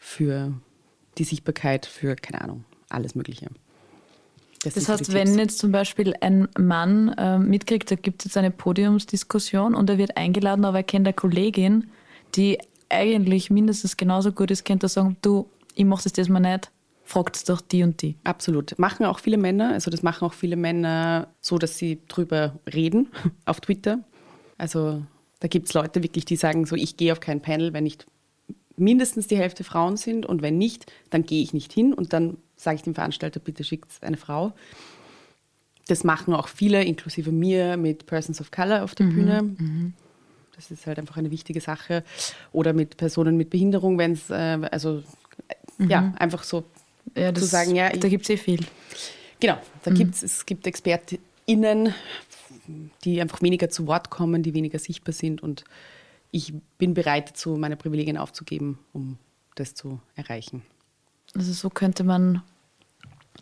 [0.00, 0.54] für
[1.18, 3.48] die Sichtbarkeit, für, keine Ahnung, alles Mögliche.
[4.64, 8.36] Das, das heißt, wenn jetzt zum Beispiel ein Mann äh, mitkriegt, da gibt es jetzt
[8.36, 11.90] eine Podiumsdiskussion und er wird eingeladen, aber er kennt eine Kollegin,
[12.34, 16.72] die eigentlich mindestens genauso gut ist, könnte er sagen, du, ich mache das diesmal nicht,
[17.04, 18.16] fragt es doch die und die.
[18.24, 18.78] Absolut.
[18.78, 23.08] Machen auch viele Männer, also das machen auch viele Männer so, dass sie drüber reden
[23.44, 24.00] auf Twitter.
[24.58, 25.02] Also
[25.40, 28.06] da gibt es Leute wirklich, die sagen so, ich gehe auf kein Panel, wenn nicht
[28.76, 32.38] mindestens die Hälfte Frauen sind und wenn nicht, dann gehe ich nicht hin und dann
[32.56, 34.52] sage ich dem Veranstalter, bitte schickt eine Frau.
[35.86, 39.42] Das machen auch viele, inklusive mir, mit Persons of Color auf der mhm, Bühne.
[39.42, 39.92] Mhm.
[40.54, 42.04] Das ist halt einfach eine wichtige Sache.
[42.52, 45.02] Oder mit Personen mit Behinderung, wenn es, äh, also
[45.78, 45.90] mhm.
[45.90, 46.64] ja, einfach so
[47.16, 47.90] ja, das, zu sagen, ja.
[47.90, 48.60] Da gibt es eh viel.
[49.40, 49.94] Genau, da mhm.
[49.94, 51.94] gibt's, es gibt ExpertInnen,
[53.04, 55.64] die einfach weniger zu Wort kommen, die weniger sichtbar sind und
[56.30, 59.18] ich bin bereit dazu, meine Privilegien aufzugeben, um
[59.54, 60.62] das zu erreichen.
[61.34, 62.42] Also so könnte man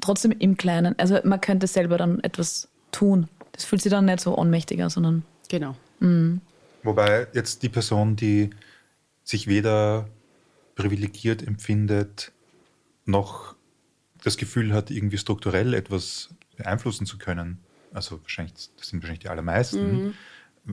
[0.01, 3.29] trotzdem im Kleinen, also man könnte selber dann etwas tun.
[3.53, 5.25] Das fühlt sich dann nicht so ohnmächtiger, sondern.
[5.49, 5.75] Genau.
[6.01, 6.41] Mhm.
[6.83, 8.51] Wobei jetzt die Person, die
[9.25, 10.09] sich weder
[10.75, 12.33] privilegiert empfindet,
[13.05, 13.57] noch
[14.23, 17.59] das Gefühl hat, irgendwie strukturell etwas beeinflussen zu können.
[17.93, 20.05] Also wahrscheinlich, das sind wahrscheinlich die allermeisten.
[20.05, 20.15] Mhm.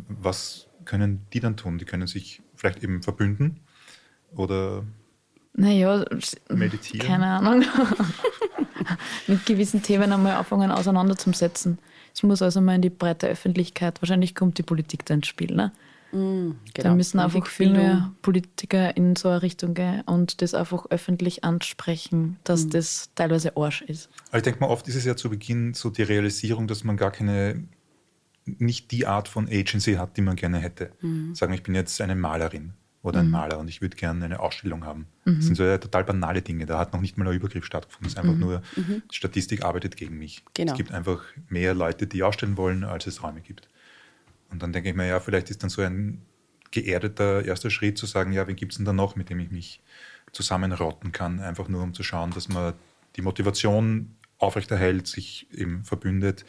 [0.07, 1.77] Was können die dann tun?
[1.77, 3.61] Die können sich vielleicht eben verbünden
[4.35, 4.83] oder
[5.53, 6.05] naja,
[6.49, 7.07] meditieren.
[7.07, 7.63] Keine Ahnung.
[9.27, 11.79] Mit gewissen Themen einmal anfangen auseinanderzusetzen.
[12.13, 14.01] Es muss also mal in die breite Öffentlichkeit.
[14.01, 15.55] Wahrscheinlich kommt die Politik da ins Spiel.
[15.55, 15.71] Ne?
[16.15, 16.55] Genau.
[16.73, 21.43] Da müssen einfach viel mehr Politiker in so eine Richtung gehen und das einfach öffentlich
[21.43, 24.09] ansprechen, dass das teilweise Arsch ist.
[24.29, 26.95] Aber ich denke mal, oft ist es ja zu Beginn so die Realisierung, dass man
[26.95, 27.65] gar keine,
[28.45, 30.91] nicht die Art von Agency hat, die man gerne hätte.
[31.33, 34.83] Sagen, ich bin jetzt eine Malerin oder ein Maler und ich würde gerne eine Ausstellung
[34.83, 35.07] haben.
[35.25, 36.65] Das sind so ja total banale Dinge.
[36.65, 38.07] Da hat noch nicht mal ein Übergriff stattgefunden.
[38.07, 40.43] Es ist einfach nur, die Statistik arbeitet gegen mich.
[40.53, 40.71] Genau.
[40.71, 43.67] Es gibt einfach mehr Leute, die ausstellen wollen, als es Räume gibt.
[44.49, 46.21] Und dann denke ich mir, ja, vielleicht ist dann so ein
[46.71, 49.51] geerdeter erster Schritt zu sagen, ja, wen gibt es denn da noch, mit dem ich
[49.51, 49.81] mich
[50.31, 52.73] zusammenrotten kann, einfach nur um zu schauen, dass man
[53.15, 56.45] die Motivation aufrechterhält, sich eben verbündet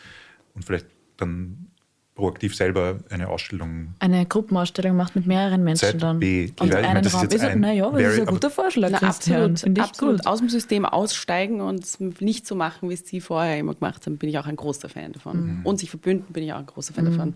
[0.55, 0.87] und vielleicht
[1.17, 1.69] dann
[2.17, 6.17] proaktiv selber eine Ausstellung Eine Gruppenausstellung macht mit mehreren Menschen dann.
[6.21, 6.51] ZB.
[6.61, 7.23] Und Ich meine, einen das ist Raum.
[7.25, 10.17] jetzt Ist, ein naja, das ist very- ein guter Vorschlag, Na, absolut, Finde ich absolut.
[10.19, 10.27] gut.
[10.27, 14.05] Aus dem System aussteigen und es nicht so machen, wie es sie vorher immer gemacht
[14.07, 15.61] haben, bin ich auch ein großer Fan davon.
[15.63, 17.35] Und sich verbünden, bin ich auch ein großer Fan davon.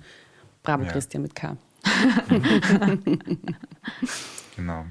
[0.62, 0.90] Bravo, Ja.
[0.90, 1.56] Christian mit K.
[4.56, 4.84] Genau.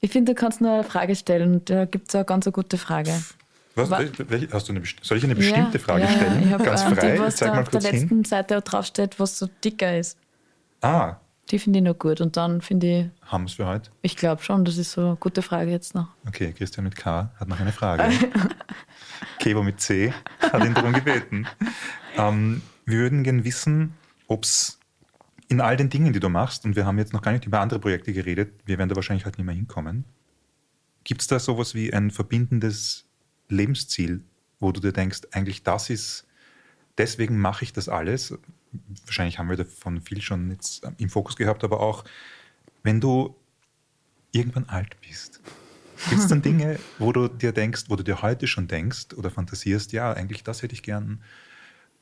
[0.00, 1.64] Ich finde, du kannst nur eine Frage stellen.
[1.64, 3.12] Da gibt es eine ganz eine gute Frage.
[3.76, 6.50] Was, hast du eine, soll ich eine bestimmte Frage ja, stellen?
[6.50, 7.14] Ja, Ganz frei.
[7.14, 8.00] Die, was Zeig da mal auf der kurz hin.
[8.00, 10.16] letzten Seite draufsteht, was so dicker ist.
[10.80, 11.16] Ah,
[11.50, 12.20] Die finde ich noch gut.
[12.20, 13.90] Und dann finde ich, haben wir es für heute?
[14.02, 16.08] ich glaube schon, das ist so eine gute Frage jetzt noch.
[16.26, 18.04] Okay, Christian mit K hat noch eine Frage.
[19.38, 21.46] Kevo mit C hat ihn darum gebeten.
[22.16, 23.94] Ähm, wir würden gerne wissen,
[24.28, 24.78] ob es
[25.48, 27.60] in all den Dingen, die du machst, und wir haben jetzt noch gar nicht über
[27.60, 30.04] andere Projekte geredet, wir werden da wahrscheinlich halt nicht mehr hinkommen,
[31.02, 33.04] gibt es da sowas wie ein verbindendes
[33.54, 34.22] Lebensziel,
[34.60, 36.26] wo du dir denkst, eigentlich das ist,
[36.98, 38.34] deswegen mache ich das alles.
[39.06, 42.04] Wahrscheinlich haben wir davon viel schon jetzt im Fokus gehabt, aber auch,
[42.82, 43.34] wenn du
[44.32, 45.40] irgendwann alt bist,
[46.08, 49.30] Gibt es dann Dinge, wo du dir denkst, wo du dir heute schon denkst oder
[49.30, 51.22] fantasierst, ja, eigentlich das hätte ich gern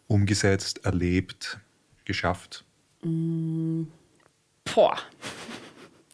[0.08, 1.60] umgesetzt, erlebt,
[2.04, 2.64] geschafft?
[4.74, 4.98] Boah.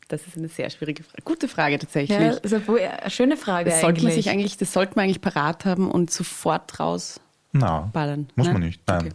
[0.09, 1.23] Das ist eine sehr schwierige Frage.
[1.23, 2.19] Gute Frage tatsächlich.
[2.19, 4.25] Ja, ist eine, wo- eine schöne Frage das sollte man eigentlich.
[4.25, 7.21] sich eigentlich, das sollte man eigentlich parat haben und sofort rausballern.
[7.53, 7.91] Na,
[8.37, 8.63] muss man Nein?
[8.63, 8.81] nicht.
[8.87, 8.99] Nein.
[9.01, 9.11] Okay.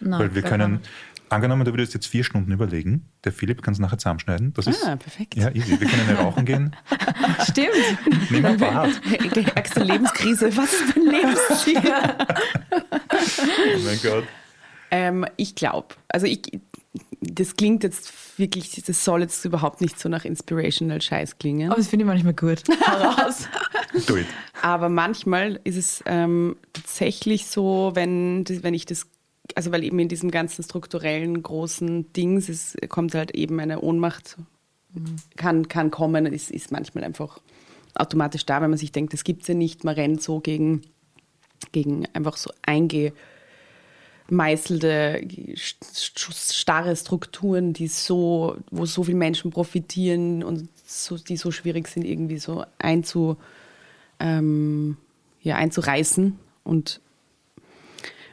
[0.00, 0.80] Nein, Weil wir können,
[1.28, 4.54] angenommen, du würdest jetzt vier Stunden überlegen, der Philipp kann es nachher zusammenschneiden.
[4.54, 5.36] Das ist, Ah, perfekt.
[5.36, 5.78] Ja, easy.
[5.78, 6.74] Wir können eine rauchen gehen.
[7.50, 8.30] Stimmt.
[8.30, 8.98] Nimm ein Bad.
[9.36, 10.56] Die ärgste Lebenskrise.
[10.56, 11.82] Was ist mein Lebensziel?
[13.12, 14.24] Oh mein Gott.
[14.90, 16.40] Ähm, ich glaube, also ich,
[17.20, 21.70] das klingt jetzt wirklich, das soll jetzt überhaupt nicht so nach inspirational Scheiß klingen.
[21.70, 22.62] Aber das finde ich manchmal gut.
[22.80, 23.46] Heraus.
[24.06, 24.26] Do it.
[24.62, 29.06] Aber manchmal ist es ähm, tatsächlich so, wenn, wenn ich das,
[29.54, 34.36] also weil eben in diesem ganzen strukturellen großen Dings es kommt halt eben eine Ohnmacht,
[35.36, 37.38] kann, kann kommen, ist, ist manchmal einfach
[37.94, 40.82] automatisch da, wenn man sich denkt, das gibt es ja nicht, man rennt so gegen,
[41.72, 43.16] gegen einfach so eingemeißelte,
[45.56, 51.88] st- starre Strukturen, die so, wo so viele Menschen profitieren und so, die so schwierig
[51.88, 53.36] sind, irgendwie so einzu,
[54.18, 54.96] ähm,
[55.42, 56.38] ja, einzureißen.
[56.64, 57.00] Und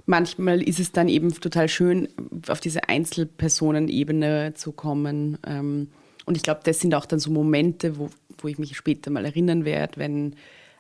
[0.06, 2.10] manchmal ist es dann eben total schön,
[2.48, 5.38] auf diese Einzelpersonenebene zu kommen.
[5.46, 5.90] Ähm,
[6.26, 9.26] und ich glaube, das sind auch dann so Momente, wo, wo ich mich später mal
[9.26, 10.36] erinnern werde, wenn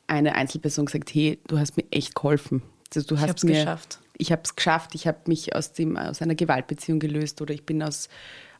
[0.08, 2.62] eine Einzelperson gesagt, hey, du hast mir echt geholfen.
[2.96, 4.00] Also, du hast hab's mir, geschafft.
[4.18, 7.66] Ich habe es geschafft, ich habe mich aus, dem, aus einer Gewaltbeziehung gelöst oder ich
[7.66, 8.10] bin aus,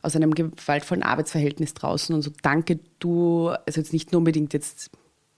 [0.02, 4.90] aus einem gewaltvollen Arbeitsverhältnis draußen und so, danke du, also jetzt nicht nur unbedingt jetzt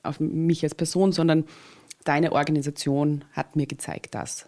[0.02, 1.44] auf mich als Person, sondern
[2.04, 4.46] deine Organisation hat mir gezeigt, das.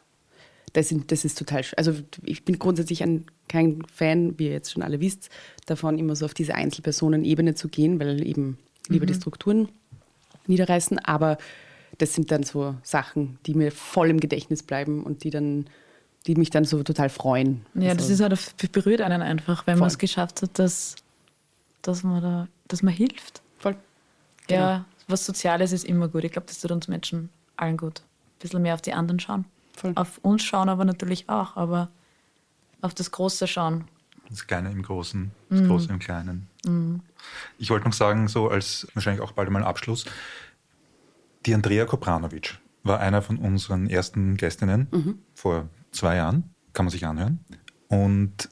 [0.73, 1.93] Das, sind, das ist total, also
[2.23, 5.29] ich bin grundsätzlich ein, kein Fan, wie ihr jetzt schon alle wisst,
[5.67, 8.59] davon immer so auf diese Einzelpersonenebene zu gehen, weil eben
[8.89, 9.69] lieber die Strukturen
[10.47, 11.37] niederreißen, aber
[11.99, 15.67] das sind dann so Sachen, die mir voll im Gedächtnis bleiben und die dann,
[16.27, 17.65] die mich dann so total freuen.
[17.75, 20.97] Ja, das Also, ist halt, das berührt einen einfach, wenn man es geschafft hat, dass,
[21.83, 23.43] dass, man da, dass man hilft.
[23.59, 23.77] voll.
[24.51, 26.25] Ja, was Soziales ist immer gut.
[26.25, 28.01] Ich glaube, das tut uns Menschen allen gut.
[28.01, 29.45] Ein bisschen mehr auf die anderen schauen.
[29.77, 29.93] Voll.
[29.95, 31.89] Auf uns schauen aber natürlich auch, aber
[32.81, 33.85] auf das Große schauen.
[34.31, 35.59] Das Kleine im Großen, Mhm.
[35.59, 36.49] das Große im Kleinen.
[37.59, 40.05] Ich wollte noch sagen, so als wahrscheinlich auch bald mal Abschluss,
[41.47, 45.19] die Andrea Kopranovic war einer von unseren ersten Gästinnen Mhm.
[45.35, 47.41] vor zwei Jahren, kann man sich anhören.
[47.89, 48.49] Und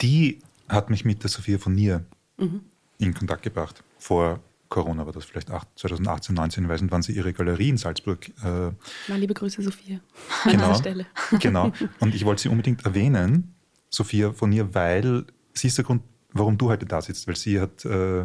[0.00, 2.04] die hat mich mit der Sophia von Nier
[2.38, 2.60] Mhm.
[2.98, 3.82] in Kontakt gebracht.
[3.98, 7.68] Vor Corona war das vielleicht acht- 2018, 19, ich weiß nicht, wann sie ihre Galerie
[7.68, 8.70] in Salzburg äh,
[9.08, 10.00] Mal liebe Grüße, Sophia.
[10.44, 10.68] An Genau.
[10.68, 11.06] dieser Stelle.
[11.40, 11.72] genau.
[12.00, 13.54] Und ich wollte sie unbedingt erwähnen,
[13.90, 16.02] Sophia von ihr, weil sie ist der Grund,
[16.32, 18.24] warum du heute da sitzt, weil sie hat äh,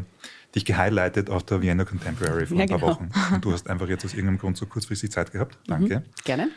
[0.56, 2.92] dich gehighlightet auf der Vienna Contemporary vor Ja, ein paar genau.
[2.92, 3.10] Wochen.
[3.34, 5.58] Und du hast einfach jetzt aus irgendeinem Grund so kurzfristig Zeit gehabt.
[5.68, 6.04] Danke.
[6.24, 6.50] Gerne.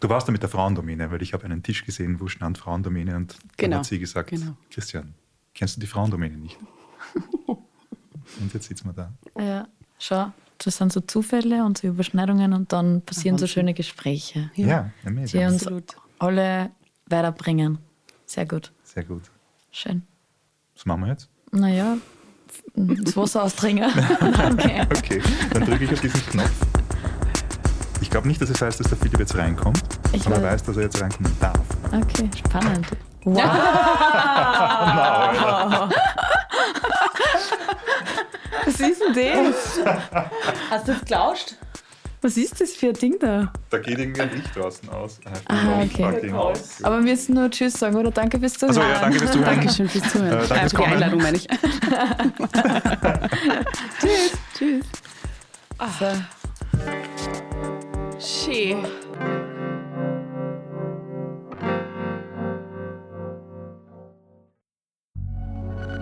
[0.00, 3.16] Du warst da mit der Frauendomäne, weil ich habe einen Tisch gesehen, wo stand Frauendomäne
[3.16, 4.56] und dann Genau, hat sie gesagt, genau.
[4.70, 5.14] Christian,
[5.54, 6.58] kennst du die Frauendomäne nicht?
[7.46, 9.12] und jetzt sitzen wir da.
[9.42, 9.68] Ja,
[9.98, 14.90] schau, das sind so Zufälle und so Überschneidungen und dann passieren so schöne Gespräche, Ja,
[15.02, 15.46] die amazing.
[15.46, 15.96] uns Absolut.
[16.18, 16.70] alle
[17.06, 17.78] weiterbringen.
[18.26, 19.22] Sehr gut, Sehr gut.
[19.70, 20.02] schön.
[20.74, 21.30] Was machen wir jetzt?
[21.52, 21.96] Naja,
[22.74, 23.86] das Wasser austrinken.
[24.52, 24.82] okay.
[24.96, 26.50] Okay, dann drücke ich auf diesen Knopf.
[28.00, 29.80] Ich glaube nicht, dass es heißt, dass der Philipp jetzt reinkommt,
[30.12, 30.62] Ich aber er weiß.
[30.64, 31.58] dass er jetzt reinkommen darf.
[31.92, 32.86] okay, spannend.
[33.24, 33.42] Wow.
[38.64, 39.80] Was ist denn das?
[40.70, 41.54] Hast du es gelauscht?
[42.22, 43.52] Was ist das für ein Ding da?
[43.70, 45.20] Da geht irgendwie ein Licht draußen aus.
[45.48, 46.32] Ah, okay.
[46.82, 48.10] Aber wir müssen nur Tschüss sagen, oder?
[48.10, 48.76] Danke fürs Zuhören.
[48.78, 49.54] Also ja, danke fürs Zuhören.
[49.56, 50.32] Dankeschön fürs Zuhören.
[50.32, 50.92] Äh, danke äh, fürs für die.
[50.92, 51.46] Einladung, meine ich.
[54.00, 54.32] tschüss.
[54.58, 54.86] Tschüss.
[55.98, 56.06] So.
[58.18, 58.78] Schön.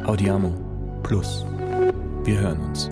[0.06, 0.54] Audiamo
[1.02, 1.44] Plus.
[2.24, 2.90] Wir hören uns.